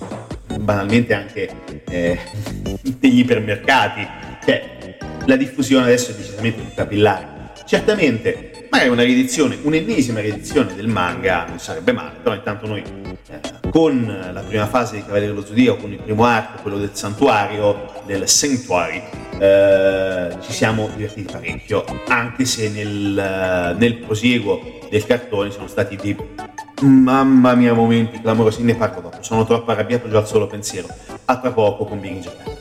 banalmente 0.59 1.15
anche 1.15 1.51
eh, 1.89 2.19
degli 2.99 3.19
ipermercati. 3.21 4.07
Cioè, 4.45 4.79
la 5.27 5.37
diffusione 5.37 5.85
adesso 5.85 6.11
è 6.11 6.15
decisamente 6.15 6.61
più 6.61 6.75
capillare. 6.75 7.39
Certamente, 7.67 8.67
magari 8.71 8.91
una 8.91 9.03
riedizione, 9.03 9.59
un'ennesima 9.63 10.21
riedizione 10.21 10.75
del 10.75 10.89
manga 10.89 11.45
non 11.47 11.59
sarebbe 11.59 11.93
male, 11.93 12.17
però 12.23 12.35
intanto 12.35 12.67
noi 12.67 12.83
eh, 12.83 13.41
con 13.71 14.31
la 14.33 14.41
prima 14.41 14.67
fase 14.67 14.97
di 14.97 15.03
Cavaliere 15.03 15.33
dello 15.33 15.45
Zodiaco, 15.45 15.83
con 15.83 15.93
il 15.93 16.01
primo 16.01 16.25
arco, 16.25 16.63
quello 16.63 16.79
del 16.79 16.91
santuario, 16.93 18.03
del 18.07 18.29
Sanctuary, 18.29 19.03
eh, 19.39 20.37
ci 20.41 20.53
siamo 20.53 20.91
divertiti 20.95 21.31
parecchio, 21.31 21.85
anche 22.09 22.45
se 22.45 22.69
nel, 22.71 23.77
nel 23.79 23.95
prosieguo 23.99 24.79
del 24.91 25.07
cartone 25.07 25.51
sono 25.51 25.69
stati 25.69 25.97
dei 25.97 26.17
mamma 26.81 27.55
mia 27.55 27.75
momenti 27.75 28.21
clamorosi, 28.21 28.63
ne 28.63 28.75
parlo 28.75 29.01
dopo, 29.01 29.19
sono 29.23 29.45
troppo 29.45 29.71
arrabbiato 29.71 30.09
già 30.09 30.19
al 30.19 30.27
solo 30.27 30.47
pensiero. 30.47 30.89
A 31.27 31.39
tra 31.39 31.53
poco 31.53 31.85
con 31.85 32.01
Big 32.01 32.19
Japan. 32.19 32.55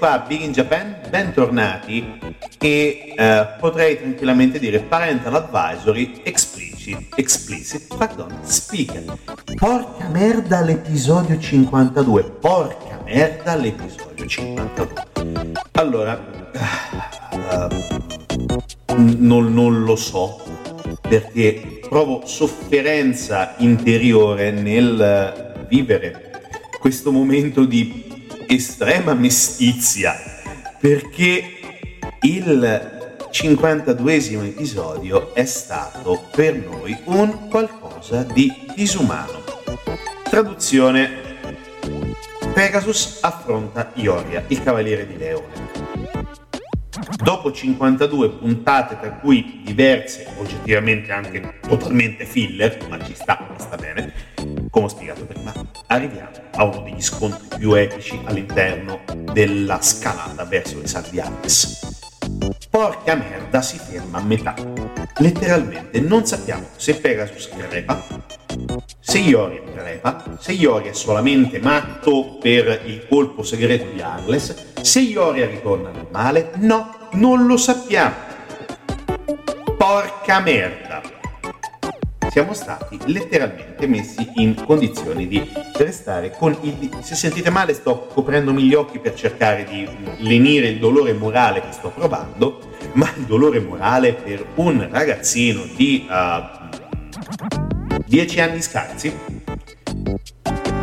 Qua, 0.00 0.24
Big 0.26 0.40
in 0.40 0.52
Japan, 0.52 0.96
bentornati 1.10 2.18
e 2.58 3.12
eh, 3.14 3.46
potrei 3.58 3.98
tranquillamente 3.98 4.58
dire 4.58 4.78
Parental 4.80 5.34
Advisory 5.34 6.22
Explicit, 6.22 7.12
explicit 7.16 7.94
pardon, 7.98 8.34
Speaker. 8.40 9.04
Porca 9.56 10.08
merda 10.08 10.62
l'episodio 10.62 11.38
52, 11.38 12.22
porca 12.22 12.98
merda 13.04 13.54
l'episodio 13.56 14.24
52. 14.24 14.88
Allora, 15.72 16.18
uh, 17.32 17.68
non, 18.96 19.52
non 19.52 19.84
lo 19.84 19.96
so 19.96 20.40
perché 21.02 21.80
provo 21.86 22.22
sofferenza 22.24 23.52
interiore 23.58 24.50
nel 24.50 25.66
vivere 25.68 26.30
questo 26.78 27.12
momento 27.12 27.66
di 27.66 28.09
estrema 28.54 29.14
mestizia 29.14 30.16
perché 30.80 31.58
il 32.22 33.08
52esimo 33.30 34.44
episodio 34.44 35.32
è 35.34 35.44
stato 35.44 36.26
per 36.32 36.56
noi 36.56 36.98
un 37.04 37.48
qualcosa 37.48 38.24
di 38.24 38.52
disumano. 38.74 39.44
Traduzione 40.28 41.38
Pegasus 42.52 43.18
affronta 43.20 43.92
Ioria, 43.94 44.42
il 44.48 44.60
cavaliere 44.60 45.06
di 45.06 45.16
Leone. 45.16 45.68
Dopo 47.22 47.52
52 47.52 48.30
puntate, 48.30 48.98
tra 48.98 49.12
cui 49.12 49.60
diverse, 49.62 50.26
oggettivamente 50.38 51.12
anche 51.12 51.60
totalmente 51.60 52.24
filler, 52.24 52.84
ma 52.88 53.00
ci 53.04 53.14
sta, 53.14 53.48
sta 53.58 53.76
bene, 53.76 54.12
come 54.70 54.86
ho 54.86 54.88
spiegato 54.88 55.24
prima, 55.24 55.52
arriviamo 55.86 56.30
a 56.54 56.64
uno 56.64 56.80
degli 56.82 57.02
scontri 57.02 57.58
più 57.58 57.74
epici 57.74 58.18
all'interno 58.24 59.00
della 59.32 59.82
scalata 59.82 60.44
verso 60.44 60.78
le 60.78 60.86
Sardianes. 60.86 61.98
Porca 62.70 63.16
merda, 63.16 63.60
si 63.62 63.78
ferma 63.78 64.18
a 64.18 64.22
metà. 64.22 64.54
Letteralmente 65.16 66.00
non 66.00 66.24
sappiamo 66.24 66.68
se 66.76 66.94
Pegasus 66.94 67.48
crepa, 67.48 68.06
se 69.00 69.18
Iori 69.18 69.60
crepa, 69.74 70.36
se 70.38 70.52
Iori 70.52 70.88
è 70.88 70.92
solamente 70.92 71.58
matto 71.58 72.38
per 72.40 72.82
il 72.84 73.06
colpo 73.08 73.42
segreto 73.42 73.90
di 73.92 74.00
Arles, 74.00 74.72
se 74.80 75.00
Ioria 75.00 75.46
ritorna 75.46 75.90
normale, 75.90 76.52
no, 76.56 77.08
non 77.12 77.46
lo 77.46 77.56
sappiamo. 77.56 78.14
Porca 79.76 80.40
merda 80.40 81.18
siamo 82.30 82.54
stati 82.54 82.96
letteralmente 83.06 83.88
messi 83.88 84.30
in 84.36 84.54
condizioni 84.54 85.26
di 85.26 85.50
restare 85.74 86.30
con 86.30 86.56
il... 86.62 86.98
Se 87.00 87.16
sentite 87.16 87.50
male 87.50 87.74
sto 87.74 88.06
coprendomi 88.06 88.62
gli 88.62 88.74
occhi 88.74 89.00
per 89.00 89.14
cercare 89.14 89.64
di 89.64 89.88
lenire 90.18 90.68
il 90.68 90.78
dolore 90.78 91.12
morale 91.12 91.60
che 91.60 91.72
sto 91.72 91.90
provando, 91.90 92.60
ma 92.92 93.10
il 93.16 93.24
dolore 93.24 93.58
morale 93.58 94.12
per 94.14 94.46
un 94.54 94.88
ragazzino 94.90 95.64
di 95.74 96.06
uh, 96.08 96.68
10 98.06 98.40
anni 98.40 98.62
scarsi 98.62 99.12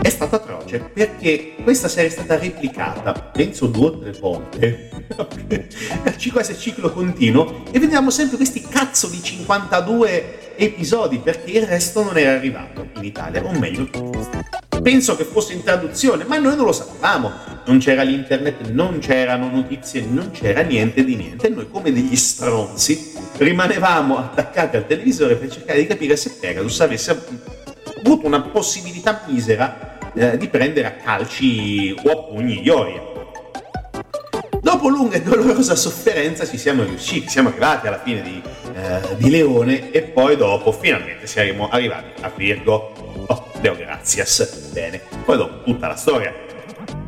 è 0.01 0.09
stato 0.09 0.35
atroce 0.35 0.79
perché 0.79 1.55
questa 1.63 1.87
serie 1.87 2.09
è 2.09 2.13
stata 2.13 2.37
replicata, 2.37 3.13
penso 3.13 3.67
due 3.67 3.87
o 3.87 3.99
tre 3.99 4.11
volte, 4.19 4.89
quasi 6.31 6.57
ciclo 6.57 6.91
continuo, 6.91 7.63
e 7.71 7.79
vediamo 7.79 8.09
sempre 8.09 8.35
questi 8.35 8.61
cazzo 8.61 9.07
di 9.07 9.21
52 9.21 10.46
episodi 10.57 11.19
perché 11.19 11.51
il 11.51 11.65
resto 11.65 12.03
non 12.03 12.17
era 12.17 12.31
arrivato 12.31 12.87
in 12.97 13.03
Italia, 13.03 13.43
o 13.43 13.51
meglio, 13.51 13.87
penso 14.81 15.15
che 15.15 15.23
fosse 15.23 15.53
in 15.53 15.63
traduzione, 15.63 16.23
ma 16.25 16.37
noi 16.37 16.55
non 16.55 16.65
lo 16.65 16.71
sapevamo, 16.71 17.31
non 17.65 17.79
c'era 17.79 18.03
l'internet, 18.03 18.69
non 18.69 18.99
c'erano 18.99 19.49
notizie, 19.49 20.05
non 20.09 20.31
c'era 20.31 20.61
niente 20.61 21.03
di 21.03 21.15
niente, 21.15 21.49
noi 21.49 21.69
come 21.69 21.91
degli 21.91 22.15
stronzi 22.15 23.13
rimanevamo 23.37 24.17
attaccati 24.17 24.77
al 24.77 24.87
televisore 24.87 25.35
per 25.35 25.51
cercare 25.51 25.79
di 25.79 25.87
capire 25.87 26.15
se 26.15 26.37
Pegasus 26.39 26.79
avesse 26.81 27.11
avuto 28.01 28.25
una 28.25 28.41
possibilità 28.41 29.21
misera 29.27 29.97
eh, 30.13 30.37
di 30.37 30.47
prendere 30.47 30.87
a 30.87 30.91
calci 30.91 31.95
o 32.03 32.11
a 32.11 32.23
pugni 32.23 32.61
Ioria. 32.63 33.06
Dopo 34.67 34.89
lunga 34.89 35.15
e 35.15 35.21
dolorosa 35.21 35.77
sofferenza 35.77 36.45
ci 36.45 36.57
siamo 36.57 36.83
riusciti, 36.83 37.29
siamo 37.29 37.47
arrivati 37.47 37.87
alla 37.87 38.01
fine 38.03 38.21
di, 38.21 38.41
eh, 38.75 39.15
di 39.15 39.29
Leone 39.29 39.91
e 39.91 40.01
poi 40.01 40.35
dopo 40.35 40.73
finalmente 40.73 41.25
siamo 41.25 41.69
arrivati 41.69 42.21
a 42.21 42.29
Virgo. 42.35 43.23
Oh, 43.27 43.49
Deo 43.61 43.77
grazias, 43.77 44.71
bene. 44.73 45.01
Poi 45.23 45.37
dopo 45.37 45.63
tutta 45.63 45.87
la 45.87 45.95
storia 45.95 46.35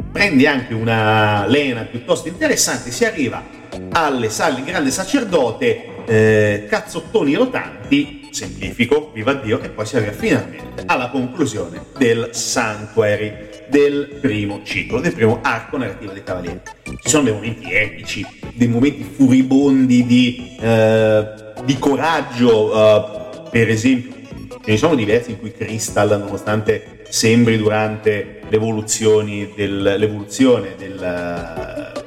prendi 0.09 0.47
anche 0.47 0.73
una 0.73 1.45
lena 1.47 1.81
piuttosto 1.81 2.29
interessante, 2.29 2.91
si 2.91 3.03
arriva 3.03 3.43
alle 3.91 4.29
sale 4.29 4.55
del 4.55 4.63
grande 4.63 4.89
sacerdote, 4.89 6.05
eh, 6.05 6.65
cazzottoni 6.69 7.33
rotanti, 7.33 8.18
semplifico, 8.31 9.11
viva 9.13 9.33
Dio, 9.33 9.61
e 9.61 9.69
poi 9.69 9.85
si 9.85 9.95
arriva 9.95 10.11
finalmente 10.11 10.83
alla 10.85 11.09
conclusione 11.09 11.85
del 11.97 12.29
Sanctuary 12.31 13.47
del 13.69 14.17
primo 14.19 14.61
ciclo, 14.63 14.99
del 14.99 15.13
primo 15.13 15.39
arco 15.41 15.77
narrativo 15.77 16.11
dei 16.11 16.23
Cavalieri. 16.23 16.59
Ci 16.83 17.09
sono 17.09 17.23
dei 17.23 17.33
momenti 17.33 17.71
epici, 17.71 18.25
dei 18.53 18.67
momenti 18.67 19.03
furibondi 19.03 20.05
di, 20.05 20.57
eh, 20.59 21.27
di 21.63 21.77
coraggio, 21.77 22.73
eh, 22.73 23.49
per 23.51 23.69
esempio, 23.69 24.17
ce 24.49 24.71
ne 24.71 24.77
sono 24.77 24.95
diversi 24.95 25.31
in 25.31 25.39
cui 25.39 25.51
Crystal, 25.51 26.09
nonostante 26.19 27.03
sembri 27.09 27.57
durante 27.57 28.41
l'evoluzione, 28.49 29.49
del, 29.55 29.81
l'evoluzione 29.81 30.75
del, 30.77 31.98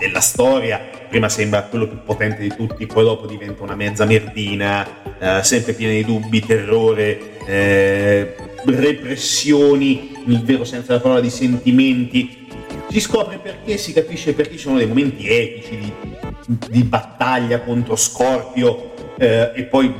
della 0.00 0.20
storia, 0.20 0.80
prima 1.08 1.28
sembra 1.28 1.62
quello 1.64 1.86
più 1.86 2.02
potente 2.02 2.40
di 2.40 2.48
tutti, 2.48 2.86
poi 2.86 3.04
dopo 3.04 3.26
diventa 3.26 3.62
una 3.62 3.76
mezza 3.76 4.06
merdina, 4.06 4.86
eh, 5.18 5.44
sempre 5.44 5.74
piena 5.74 5.92
di 5.92 6.04
dubbi, 6.04 6.40
terrore, 6.40 7.44
eh, 7.46 8.34
repressioni, 8.64 10.22
nel 10.24 10.42
vero 10.42 10.64
senso 10.64 10.88
della 10.88 11.00
parola, 11.00 11.20
di 11.20 11.30
sentimenti. 11.30 12.48
Si 12.88 13.00
scopre 13.00 13.38
perché, 13.38 13.76
si 13.76 13.92
capisce 13.92 14.32
perché 14.32 14.52
ci 14.52 14.58
sono 14.58 14.78
dei 14.78 14.86
momenti 14.86 15.28
epici 15.28 15.78
di, 15.78 16.58
di 16.68 16.82
battaglia 16.82 17.60
contro 17.60 17.94
Scorpio 17.94 18.94
eh, 19.16 19.52
e 19.54 19.62
poi 19.64 19.94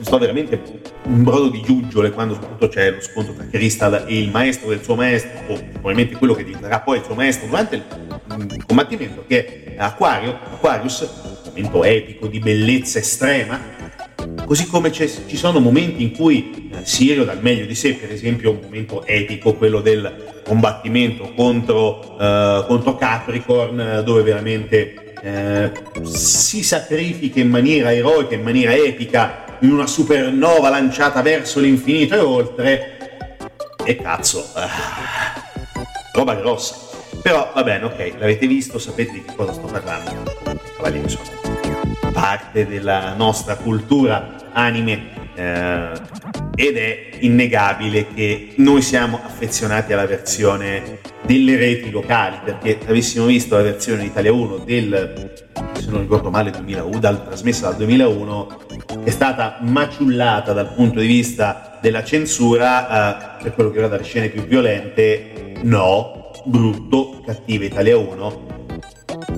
sto 0.00 0.18
veramente 0.18 0.60
un 1.04 1.22
brodo 1.22 1.48
di 1.48 1.62
giuggiole 1.62 2.10
quando 2.10 2.34
soprattutto 2.34 2.68
c'è 2.68 2.90
lo 2.90 3.00
scontro 3.00 3.34
tra 3.34 3.46
Crystal 3.46 4.04
e 4.06 4.18
il 4.18 4.30
maestro 4.30 4.68
del 4.68 4.82
suo 4.82 4.94
maestro, 4.94 5.30
o 5.48 5.58
probabilmente 5.72 6.16
quello 6.16 6.34
che 6.34 6.44
diventerà 6.44 6.80
poi 6.80 6.98
il 6.98 7.04
suo 7.04 7.14
maestro 7.14 7.46
durante 7.46 7.76
il 7.76 7.82
combattimento, 8.66 9.24
che 9.26 9.74
Aquario, 9.76 10.38
Aquarius, 10.52 11.00
un 11.00 11.48
momento 11.48 11.84
epico 11.84 12.26
di 12.26 12.38
bellezza 12.38 12.98
estrema, 12.98 13.74
Così 14.46 14.66
come 14.66 14.92
ci 14.92 15.36
sono 15.36 15.58
momenti 15.58 16.02
in 16.02 16.12
cui 16.12 16.70
eh, 16.70 16.84
Sirio 16.84 17.24
dà 17.24 17.32
il 17.32 17.40
meglio 17.40 17.64
di 17.64 17.74
sé, 17.74 17.94
per 17.94 18.12
esempio 18.12 18.50
un 18.50 18.58
momento 18.62 19.04
epico, 19.06 19.54
quello 19.54 19.80
del 19.80 20.42
combattimento 20.44 21.32
contro, 21.34 22.16
uh, 22.18 22.66
contro 22.66 22.96
Capricorn, 22.96 24.02
dove 24.04 24.22
veramente 24.22 25.14
eh, 25.22 25.72
si 26.02 26.62
sacrifica 26.62 27.40
in 27.40 27.48
maniera 27.48 27.94
eroica, 27.94 28.34
in 28.34 28.42
maniera 28.42 28.74
epica, 28.74 29.56
in 29.60 29.72
una 29.72 29.86
supernova 29.86 30.68
lanciata 30.68 31.22
verso 31.22 31.60
l'infinito 31.60 32.14
e 32.14 32.18
oltre. 32.18 32.98
E 33.82 33.96
cazzo, 33.96 34.46
uh, 34.54 35.78
roba 36.12 36.34
grossa. 36.34 36.93
Però 37.24 37.52
va 37.54 37.62
bene, 37.62 37.86
ok, 37.86 38.16
l'avete 38.18 38.46
visto, 38.46 38.78
sapete 38.78 39.12
di 39.12 39.24
che 39.24 39.34
cosa 39.34 39.54
sto 39.54 39.66
parlando. 39.66 40.30
Cavalieri 40.76 41.08
sono 41.08 41.24
parte 42.12 42.66
della 42.66 43.14
nostra 43.14 43.56
cultura 43.56 44.50
anime 44.52 45.30
eh, 45.34 45.92
ed 46.54 46.76
è 46.76 47.08
innegabile 47.20 48.08
che 48.12 48.52
noi 48.56 48.82
siamo 48.82 49.18
affezionati 49.24 49.94
alla 49.94 50.04
versione 50.04 50.98
delle 51.22 51.56
reti 51.56 51.90
locali 51.90 52.40
perché 52.44 52.78
avessimo 52.86 53.24
visto 53.24 53.56
la 53.56 53.62
versione 53.62 54.04
Italia 54.04 54.30
1 54.30 54.58
del 54.58 55.32
se 55.72 55.90
non 55.90 56.02
ricordo 56.02 56.30
male 56.30 56.50
2001 56.50 56.98
dal, 56.98 57.24
trasmessa 57.24 57.68
dal 57.68 57.76
2001 57.76 58.66
è 59.02 59.10
stata 59.10 59.60
maciullata 59.62 60.52
dal 60.52 60.74
punto 60.74 61.00
di 61.00 61.06
vista 61.06 61.78
della 61.80 62.04
censura 62.04 63.38
eh, 63.38 63.42
per 63.44 63.54
quello 63.54 63.70
che 63.70 63.76
riguarda 63.76 63.96
le 63.96 64.06
scene 64.06 64.28
più 64.28 64.42
violente 64.42 65.54
no 65.62 66.23
brutto 66.44 67.20
cattiva 67.24 67.64
Italia 67.64 67.96
1 67.96 68.42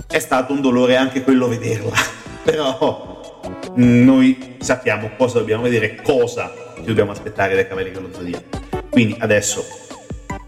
è 0.09 0.19
stato 0.19 0.53
un 0.53 0.61
dolore 0.61 0.97
anche 0.97 1.23
quello 1.23 1.49
vederla 1.49 1.95
però 2.45 3.07
noi 3.75 4.57
sappiamo 4.59 5.11
cosa 5.17 5.39
dobbiamo 5.39 5.63
vedere, 5.63 6.01
cosa 6.03 6.53
ci 6.77 6.85
dobbiamo 6.85 7.11
aspettare 7.11 7.55
dai 7.55 7.67
Cavalieri 7.67 7.95
dello 7.95 8.13
Zodiaco. 8.13 8.45
Quindi 8.91 9.17
adesso 9.19 9.65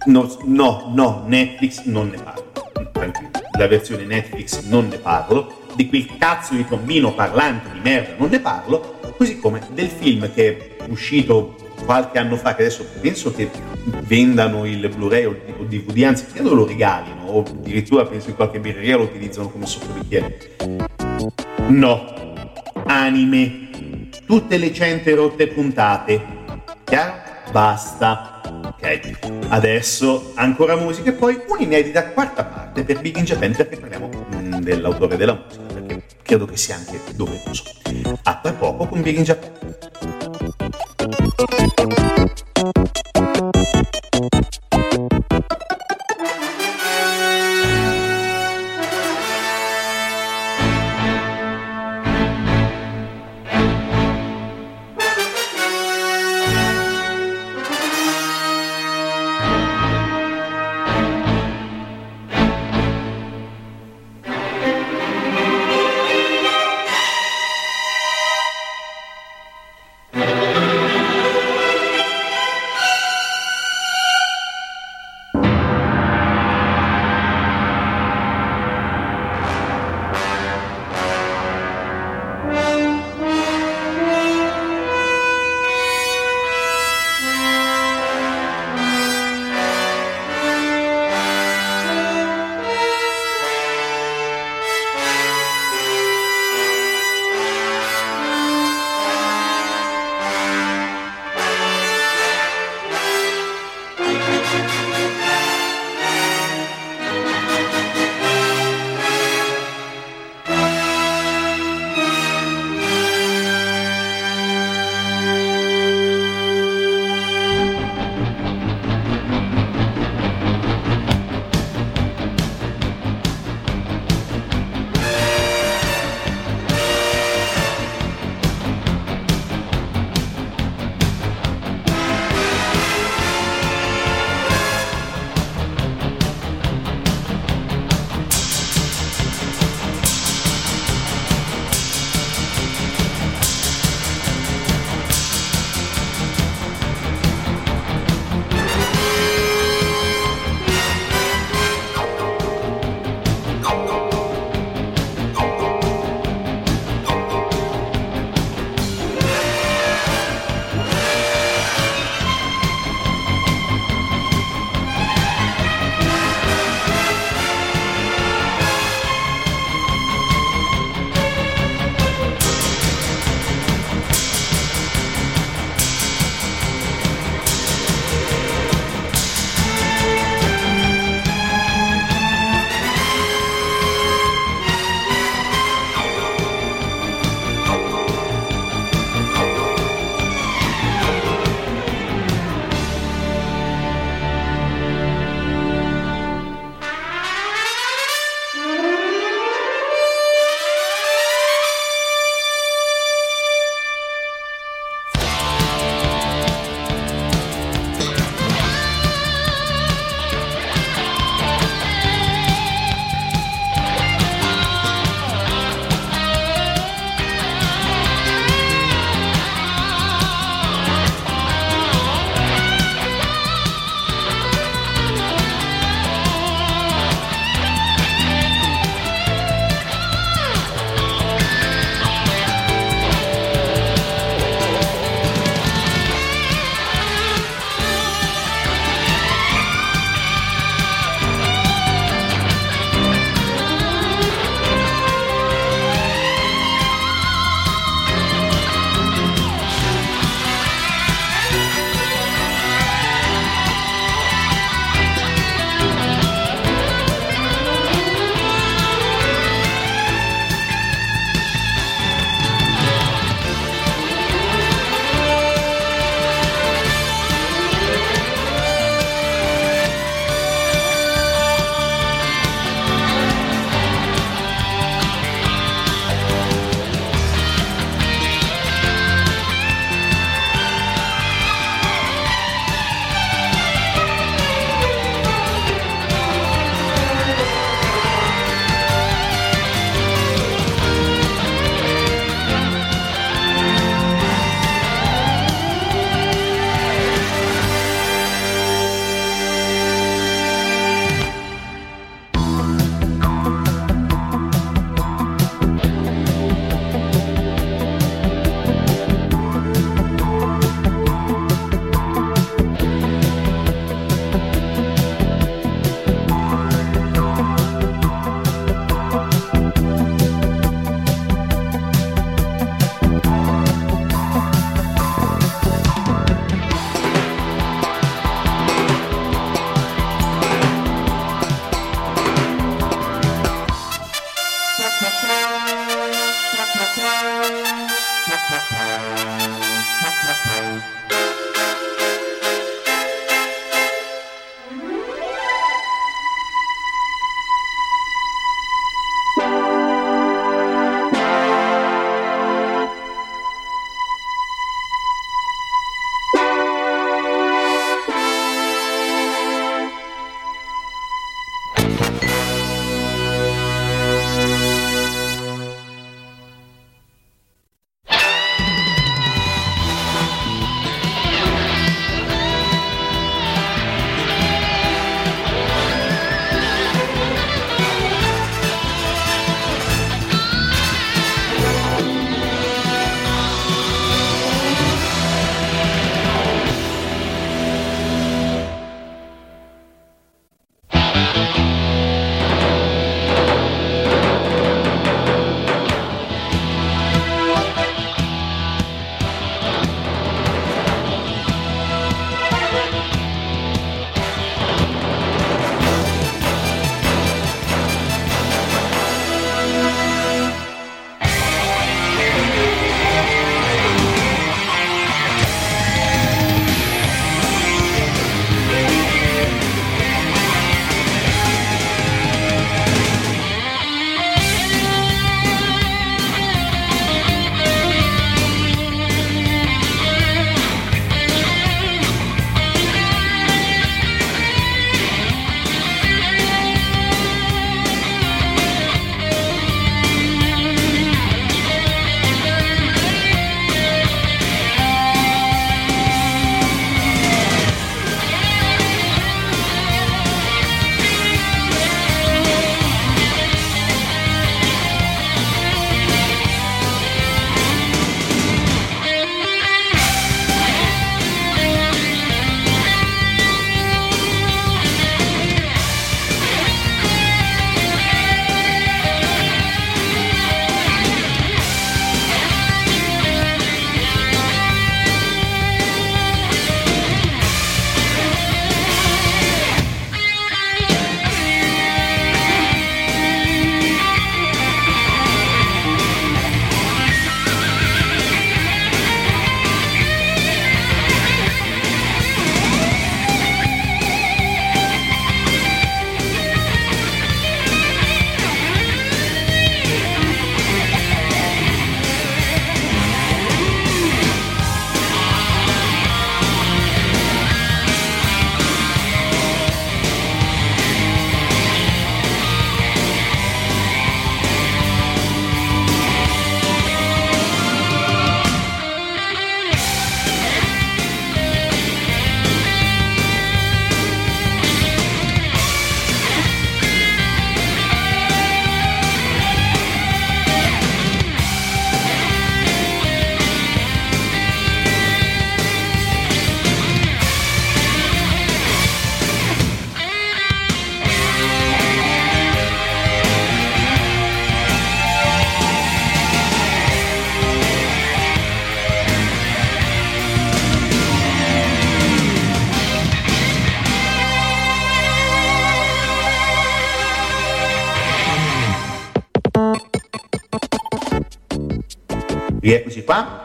no, 0.06 0.36
no, 0.44 0.90
no, 0.94 1.24
Netflix 1.26 1.82
non 1.84 2.08
ne 2.08 2.16
parlo. 2.16 2.46
Tranquillo, 2.92 3.30
la 3.58 3.66
versione 3.66 4.04
Netflix 4.04 4.62
non 4.62 4.88
ne 4.88 4.98
parlo, 4.98 5.66
di 5.74 5.88
quel 5.88 6.16
cazzo 6.18 6.54
di 6.54 6.66
tombino 6.66 7.12
parlante 7.12 7.70
di 7.72 7.80
merda 7.80 8.14
non 8.16 8.30
ne 8.30 8.40
parlo, 8.40 8.98
così 9.16 9.38
come 9.38 9.60
del 9.72 9.88
film 9.88 10.32
che 10.32 10.76
è 10.78 10.84
uscito 10.88 11.54
qualche 11.88 12.18
anno 12.18 12.36
fa, 12.36 12.54
che 12.54 12.66
adesso 12.66 12.84
penso 13.00 13.32
che 13.32 13.48
vendano 14.02 14.66
il 14.66 14.86
Blu-ray 14.94 15.24
o 15.24 15.30
il 15.60 15.66
DVD, 15.68 16.02
anzi 16.02 16.26
credo 16.26 16.52
lo 16.52 16.66
regalino, 16.66 17.22
o 17.24 17.40
addirittura 17.40 18.04
penso 18.04 18.26
che 18.26 18.34
qualche 18.34 18.60
birreria 18.60 18.98
lo 18.98 19.04
utilizzano 19.04 19.48
come 19.48 19.64
sottobicchiere 19.64 20.56
No. 21.68 22.34
Anime. 22.84 24.10
Tutte 24.26 24.58
le 24.58 24.70
cento 24.74 25.14
rotte 25.14 25.46
puntate. 25.46 26.22
Chiaro? 26.84 27.14
Basta. 27.52 28.42
Ok. 28.66 29.46
Adesso 29.48 30.32
ancora 30.34 30.76
musica 30.76 31.08
e 31.08 31.14
poi 31.14 31.40
un'inedita 31.48 32.08
quarta 32.10 32.44
parte 32.44 32.84
per 32.84 33.00
Big 33.00 33.16
in 33.16 33.24
Japan 33.24 33.56
perché 33.56 33.78
parliamo 33.78 34.10
mm, 34.34 34.54
dell'autore 34.56 35.16
della 35.16 35.42
musica 35.42 35.72
perché 35.72 36.02
credo 36.20 36.44
che 36.44 36.58
sia 36.58 36.74
anche 36.74 37.00
doveroso. 37.14 37.64
A 38.24 38.40
tra 38.42 38.52
poco 38.52 38.86
con 38.86 39.00
Big 39.00 39.16
in 39.16 39.24
Japan. 39.24 39.67
Thank 41.38 41.80
you. 41.80 41.87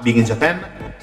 Big 0.04 0.18
in 0.18 0.26
Japan, 0.26 0.60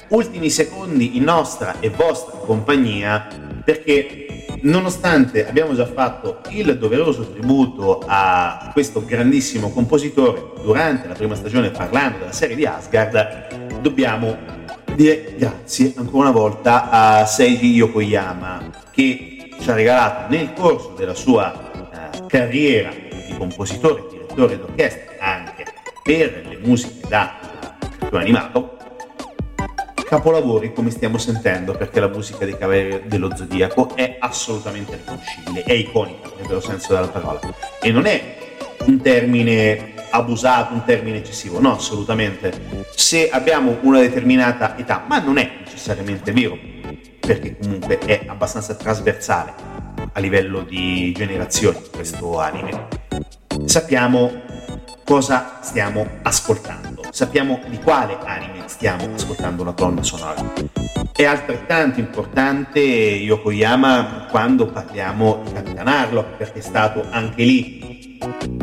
ultimi 0.09 0.51
secondi 0.51 1.17
in 1.17 1.23
nostra 1.23 1.79
e 1.79 1.89
vostra 1.89 2.37
compagnia 2.37 3.27
perché 3.65 4.45
nonostante 4.61 5.47
abbiamo 5.47 5.73
già 5.73 5.87
fatto 5.87 6.41
il 6.49 6.77
doveroso 6.77 7.31
tributo 7.31 8.03
a 8.05 8.69
questo 8.71 9.03
grandissimo 9.03 9.71
compositore 9.71 10.51
durante 10.61 11.07
la 11.07 11.15
prima 11.15 11.33
stagione 11.33 11.71
parlando 11.71 12.19
della 12.19 12.31
serie 12.31 12.55
di 12.55 12.63
Asgard, 12.63 13.79
dobbiamo 13.81 14.37
dire 14.93 15.33
grazie 15.35 15.93
ancora 15.95 16.29
una 16.29 16.37
volta 16.37 16.89
a 16.91 17.25
Seiji 17.25 17.73
Yokoyama 17.73 18.69
che 18.91 19.49
ci 19.59 19.69
ha 19.69 19.73
regalato 19.73 20.29
nel 20.29 20.53
corso 20.53 20.93
della 20.95 21.15
sua 21.15 21.71
uh, 22.13 22.27
carriera 22.27 22.91
di 22.91 23.35
compositore, 23.35 24.03
direttore 24.11 24.59
d'orchestra 24.59 25.13
anche 25.19 25.65
per 26.03 26.45
le 26.47 26.59
musiche 26.61 27.07
da 27.07 27.49
cartone 28.11 28.23
animato 28.23 28.80
capolavori 30.11 30.73
come 30.73 30.89
stiamo 30.89 31.17
sentendo 31.17 31.71
perché 31.71 32.01
la 32.01 32.09
musica 32.09 32.43
dei 32.43 32.57
Cavalieri 32.57 33.03
dello 33.05 33.33
Zodiaco 33.33 33.95
è 33.95 34.17
assolutamente 34.19 34.97
riconoscibile, 34.97 35.63
è 35.63 35.71
iconica 35.71 36.29
nel 36.35 36.47
vero 36.47 36.59
senso 36.59 36.93
della 36.93 37.07
parola. 37.07 37.39
E 37.81 37.91
non 37.93 38.05
è 38.05 38.35
un 38.87 38.99
termine 38.99 39.93
abusato, 40.09 40.73
un 40.73 40.83
termine 40.83 41.19
eccessivo, 41.19 41.61
no 41.61 41.75
assolutamente. 41.75 42.51
Se 42.93 43.29
abbiamo 43.29 43.77
una 43.83 44.01
determinata 44.01 44.77
età, 44.77 45.05
ma 45.07 45.19
non 45.19 45.37
è 45.37 45.49
necessariamente 45.63 46.33
vero, 46.33 46.57
perché 47.21 47.55
comunque 47.57 47.97
è 47.99 48.25
abbastanza 48.27 48.75
trasversale 48.75 49.53
a 50.11 50.19
livello 50.19 50.59
di 50.63 51.13
generazioni 51.15 51.79
questo 51.89 52.37
anime, 52.37 52.87
sappiamo 53.63 54.29
cosa 55.05 55.59
stiamo 55.61 56.05
ascoltando, 56.23 57.00
sappiamo 57.11 57.59
di 57.67 57.77
quale 57.77 58.17
anime 58.23 58.63
stiamo 58.65 59.13
ascoltando 59.13 59.63
la 59.63 59.73
colonna 59.73 60.01
sonora. 60.01 60.53
È 61.11 61.25
altrettanto 61.25 61.99
importante 61.99 62.79
Yokoyama 62.79 64.27
quando 64.29 64.67
parliamo 64.67 65.41
di 65.45 65.51
Capitan 65.51 65.87
Harlock, 65.87 66.37
perché 66.37 66.59
è 66.59 66.61
stato 66.63 67.05
anche 67.09 67.43
lì 67.43 68.17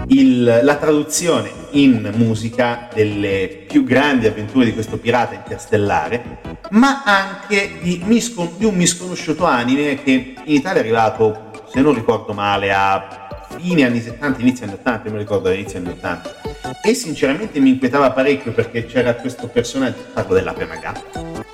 il, 0.08 0.60
la 0.62 0.76
traduzione 0.76 1.50
in 1.72 2.10
musica 2.16 2.88
delle 2.92 3.64
più 3.68 3.84
grandi 3.84 4.26
avventure 4.26 4.64
di 4.64 4.72
questo 4.72 4.98
pirata 4.98 5.34
interstellare, 5.34 6.40
ma 6.70 7.02
anche 7.04 7.78
di, 7.82 8.00
miscon- 8.04 8.54
di 8.56 8.64
un 8.64 8.74
misconosciuto 8.74 9.44
anime 9.44 10.02
che 10.02 10.34
in 10.44 10.54
Italia 10.54 10.80
è 10.80 10.84
arrivato, 10.84 11.50
se 11.70 11.80
non 11.80 11.94
ricordo 11.94 12.32
male, 12.32 12.72
a 12.72 13.28
fine 13.58 13.84
anni 13.84 14.00
70, 14.00 14.40
inizio 14.40 14.64
anni 14.64 14.74
80, 14.74 15.10
mi 15.10 15.18
ricordo 15.18 15.48
all'inizio 15.48 15.78
anni 15.78 15.90
80. 15.90 16.47
E 16.82 16.94
sinceramente 16.94 17.60
mi 17.60 17.70
inquietava 17.70 18.10
parecchio 18.10 18.52
perché 18.52 18.86
c'era 18.86 19.14
questo 19.14 19.46
personaggio, 19.48 20.04
parlo 20.12 20.34
dell'ape 20.34 20.66
maga, 20.66 20.92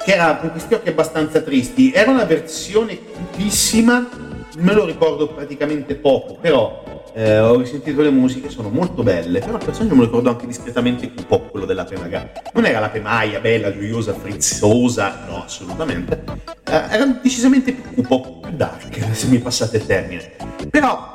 che 0.05 0.13
era 0.13 0.37
con 0.37 0.51
questi 0.51 0.75
occhi 0.75 0.89
abbastanza 0.89 1.41
tristi. 1.41 1.93
Era 1.93 2.11
una 2.11 2.25
versione 2.25 2.99
cutissima, 2.99 4.09
me 4.59 4.73
lo 4.73 4.85
ricordo 4.85 5.29
praticamente 5.29 5.95
poco, 5.95 6.37
però 6.41 6.83
eh, 7.17 7.39
ho 7.39 7.59
risentito 7.59 8.03
le 8.03 8.11
musiche, 8.11 8.51
sono 8.51 8.69
molto 8.71 9.03
belle, 9.03 9.39
però 9.39 9.57
il 9.57 9.65
personaggio 9.65 9.95
me 9.95 10.01
lo 10.01 10.07
ricordo 10.07 10.31
anche 10.31 10.47
discretamente 10.47 11.13
cupo, 11.13 11.41
quello 11.43 11.65
dell'ape 11.65 11.97
maga. 11.97 12.33
Non 12.53 12.65
era 12.65 12.81
l'ape 12.81 13.01
maia, 13.01 13.39
bella, 13.39 13.73
gioiosa, 13.73 14.13
frizzosa, 14.15 15.25
no, 15.29 15.45
assolutamente. 15.45 16.25
Eh, 16.65 16.83
era 16.91 17.05
decisamente 17.07 17.73
più 17.73 18.03
cupo, 18.03 18.41
più 18.41 18.57
dark, 18.57 19.15
se 19.15 19.29
mi 19.29 19.39
passate 19.39 19.77
il 19.77 19.87
termine. 19.87 20.33
Però 20.69 21.14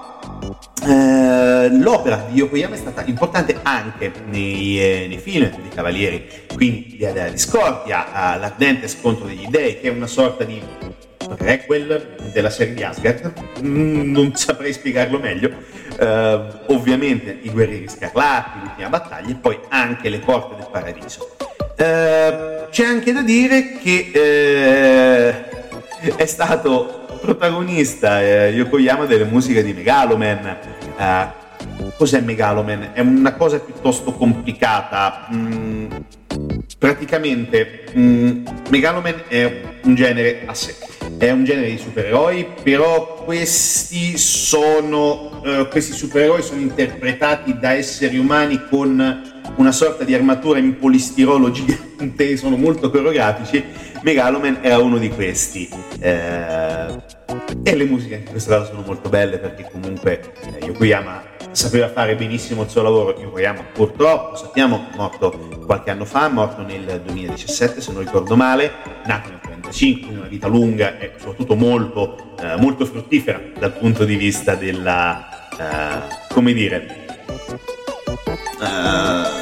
eh, 0.86 1.70
l'opera 1.72 2.26
di 2.30 2.38
Yokoyama 2.38 2.76
è 2.76 2.78
stata 2.78 3.04
importante 3.06 3.60
anche 3.62 4.12
nei, 4.28 4.80
eh, 4.80 5.08
nei 5.08 5.18
film 5.18 5.50
dei 5.50 5.70
Cavalieri, 5.70 6.28
quindi 6.54 6.98
della 6.98 7.30
Discordia, 7.30 8.38
l'ardente 8.38 8.88
scontro 8.88 9.26
degli 9.26 9.48
dei, 9.48 9.80
che 9.80 9.90
è 9.90 9.92
una 9.92 10.08
sorta 10.08 10.44
di 10.44 10.62
prequel 11.36 12.16
della 12.32 12.50
serie 12.50 12.74
di 12.74 12.84
Asgard, 12.84 13.34
mm, 13.62 14.12
non 14.12 14.36
saprei 14.36 14.74
spiegarlo 14.74 15.20
meglio. 15.20 15.78
Uh, 16.00 16.74
ovviamente 16.74 17.38
i 17.42 17.50
guerrieri 17.50 17.90
scarlatti, 17.90 18.60
l'ultima 18.60 18.88
battaglia 18.88 19.32
e 19.32 19.36
poi 19.36 19.60
anche 19.68 20.08
le 20.08 20.20
porte 20.20 20.56
del 20.56 20.68
paradiso. 20.72 21.36
C'è 21.76 22.86
anche 22.86 23.12
da 23.12 23.22
dire 23.22 23.78
che 23.82 24.12
è 26.16 26.26
stato 26.26 26.99
protagonista 27.20 28.22
eh, 28.22 28.50
Yokoyama 28.50 29.06
delle 29.06 29.26
musiche 29.26 29.64
di 29.64 29.74
Megaloman. 29.74 30.58
Eh, 30.98 31.28
cos'è 31.98 32.22
Megaloman? 32.22 32.92
È 32.94 33.02
una 33.02 33.34
cosa 33.34 33.60
piuttosto 33.60 34.14
complicata. 34.14 35.28
Mm, 35.34 35.88
praticamente 36.78 37.84
mm, 37.96 38.46
Megaloman 38.70 39.24
è 39.28 39.62
un 39.84 39.96
genere 39.96 40.44
a 40.46 40.54
sé. 40.54 40.76
È 41.18 41.30
un 41.32 41.44
genere 41.44 41.70
di 41.72 41.78
supereroi, 41.78 42.48
però 42.64 43.24
questi 43.26 44.18
sono 44.18 45.42
eh, 45.44 45.68
questi 45.70 45.94
supereroi 45.94 46.42
sono 46.42 46.62
interpretati 46.62 47.58
da 47.60 47.74
esseri 47.74 48.18
umani 48.18 48.68
con 48.70 49.22
una 49.56 49.72
sorta 49.72 50.04
di 50.04 50.14
armatura 50.14 50.60
in 50.60 50.78
polistirolo 50.78 51.52
gigante, 51.52 52.38
sono 52.38 52.56
molto 52.56 52.90
coreografici. 52.90 53.64
Megaloman 54.02 54.60
era 54.62 54.78
uno 54.78 54.98
di 54.98 55.10
questi. 55.10 55.70
Eh, 56.00 57.18
e 57.64 57.76
le 57.76 57.84
musiche 57.86 58.16
in 58.16 58.30
questo 58.30 58.50
caso 58.52 58.66
sono 58.66 58.84
molto 58.86 59.10
belle 59.10 59.38
perché 59.38 59.68
comunque 59.72 60.34
eh, 60.60 60.66
Yokoyama 60.66 61.24
sapeva 61.52 61.90
fare 61.90 62.16
benissimo 62.16 62.64
il 62.64 62.70
suo 62.70 62.82
lavoro. 62.82 63.20
Yokoyama 63.20 63.64
purtroppo, 63.74 64.36
sappiamo, 64.36 64.88
è 64.92 64.96
morto 64.96 65.48
qualche 65.66 65.92
anno 65.92 66.06
fa, 66.06 66.30
morto 66.30 66.62
nel 66.62 67.02
2017 67.04 67.82
se 67.82 67.92
non 67.92 68.04
ricordo 68.04 68.36
male, 68.36 68.72
nato 69.06 69.30
nel 69.30 69.40
1935, 69.44 70.02
quindi 70.02 70.20
una 70.20 70.28
vita 70.28 70.48
lunga 70.48 70.98
e 70.98 71.12
soprattutto 71.18 71.56
molto, 71.56 72.36
eh, 72.40 72.56
molto 72.58 72.86
fruttifera 72.86 73.42
dal 73.58 73.74
punto 73.74 74.06
di 74.06 74.16
vista 74.16 74.56
della, 74.56 75.50
eh, 75.52 76.34
come 76.34 76.54
dire, 76.54 77.06
uh, 78.60 79.38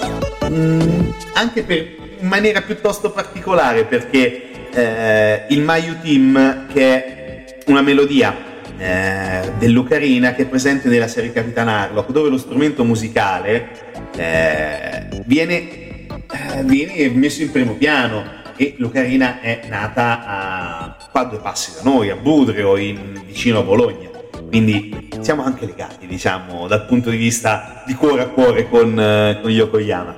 anche 1.33 1.63
per, 1.63 1.77
in 2.19 2.27
maniera 2.27 2.61
piuttosto 2.61 3.11
particolare 3.11 3.85
perché 3.85 4.46
eh, 4.77 5.45
il 5.49 5.61
Mayu 5.61 5.99
Team 6.01 6.67
che 6.71 6.81
è 6.81 7.57
una 7.65 7.81
melodia 7.81 8.35
eh, 8.77 9.51
dell'Ucarina 9.57 10.33
che 10.33 10.43
è 10.43 10.45
presente 10.45 10.87
nella 10.87 11.07
serie 11.07 11.31
Capitan 11.31 11.67
Harlock, 11.67 12.11
dove 12.11 12.29
lo 12.29 12.37
strumento 12.37 12.83
musicale 12.83 13.69
eh, 14.15 15.23
viene, 15.25 16.05
eh, 16.07 16.63
viene, 16.63 17.09
messo 17.09 17.41
in 17.41 17.51
primo 17.51 17.73
piano 17.73 18.35
e 18.55 18.75
l'Ucarina 18.77 19.41
è 19.41 19.61
nata 19.67 20.25
a 20.25 20.97
qua 21.11 21.23
due 21.23 21.39
passi 21.39 21.71
da 21.75 21.89
noi, 21.89 22.09
a 22.09 22.15
Budrio, 22.15 22.77
in, 22.77 23.23
vicino 23.25 23.59
a 23.59 23.63
Bologna. 23.63 24.09
Quindi 24.47 25.09
siamo 25.19 25.43
anche 25.43 25.65
legati, 25.65 26.05
diciamo, 26.05 26.67
dal 26.67 26.85
punto 26.85 27.09
di 27.09 27.17
vista 27.17 27.83
di 27.85 27.93
cuore 27.95 28.21
a 28.21 28.27
cuore 28.27 28.69
con, 28.69 28.97
eh, 28.99 29.39
con 29.41 29.51
Yokoyama. 29.51 30.15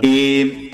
E 0.00 0.69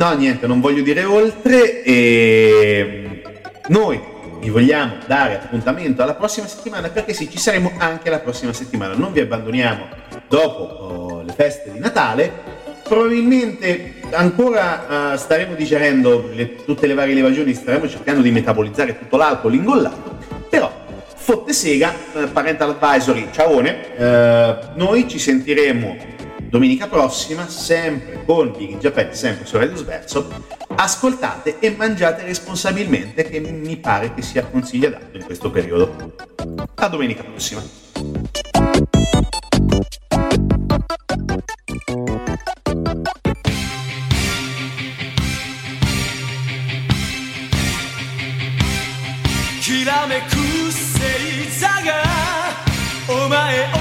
no, 0.00 0.12
niente, 0.14 0.46
non 0.46 0.60
voglio 0.60 0.82
dire 0.82 1.04
oltre. 1.04 1.82
E 1.82 3.22
noi 3.68 4.00
vi 4.40 4.48
vogliamo 4.48 4.94
dare 5.06 5.34
appuntamento 5.34 6.02
alla 6.02 6.14
prossima 6.14 6.46
settimana 6.46 6.88
perché 6.88 7.12
sì, 7.12 7.30
ci 7.30 7.38
saremo 7.38 7.72
anche 7.76 8.08
la 8.08 8.18
prossima 8.18 8.54
settimana. 8.54 8.94
Non 8.94 9.12
vi 9.12 9.20
abbandoniamo 9.20 9.86
dopo 10.26 10.62
oh, 10.62 11.22
le 11.22 11.32
feste 11.32 11.70
di 11.72 11.78
Natale. 11.78 12.58
Probabilmente 12.82 13.96
ancora 14.12 15.12
uh, 15.12 15.16
staremo 15.16 15.54
digerendo 15.54 16.30
le, 16.32 16.56
tutte 16.64 16.88
le 16.88 16.94
varie 16.94 17.14
levagioni, 17.14 17.54
staremo 17.54 17.88
cercando 17.88 18.20
di 18.20 18.32
metabolizzare 18.32 18.98
tutto 18.98 19.16
l'alcol 19.16 19.54
ingollato, 19.54 20.18
però 20.48 20.72
fotte 21.14 21.52
sega, 21.52 21.94
uh, 22.14 22.32
parental 22.32 22.70
advisory, 22.70 23.28
ciaone, 23.30 23.80
uh, 23.96 24.76
noi 24.76 25.06
ci 25.06 25.20
sentiremo 25.20 25.96
domenica 26.50 26.88
prossima, 26.88 27.48
sempre 27.48 28.24
con 28.26 28.52
Big 28.56 28.78
Japan, 28.78 29.14
sempre 29.14 29.46
su 29.46 29.56
Radio 29.56 29.76
Sverso. 29.76 30.28
Ascoltate 30.74 31.60
e 31.60 31.70
mangiate 31.76 32.24
responsabilmente, 32.24 33.22
che 33.22 33.38
mi 33.38 33.76
pare 33.76 34.12
che 34.14 34.22
sia 34.22 34.44
consigliato 34.44 35.16
in 35.16 35.24
questo 35.24 35.50
periodo. 35.50 36.16
A 36.74 36.88
domenica 36.88 37.22
prossima. 37.22 37.62
Kirame 49.60 50.22
kusei 50.28 51.48
zaga, 51.48 52.02
omae 53.06 53.79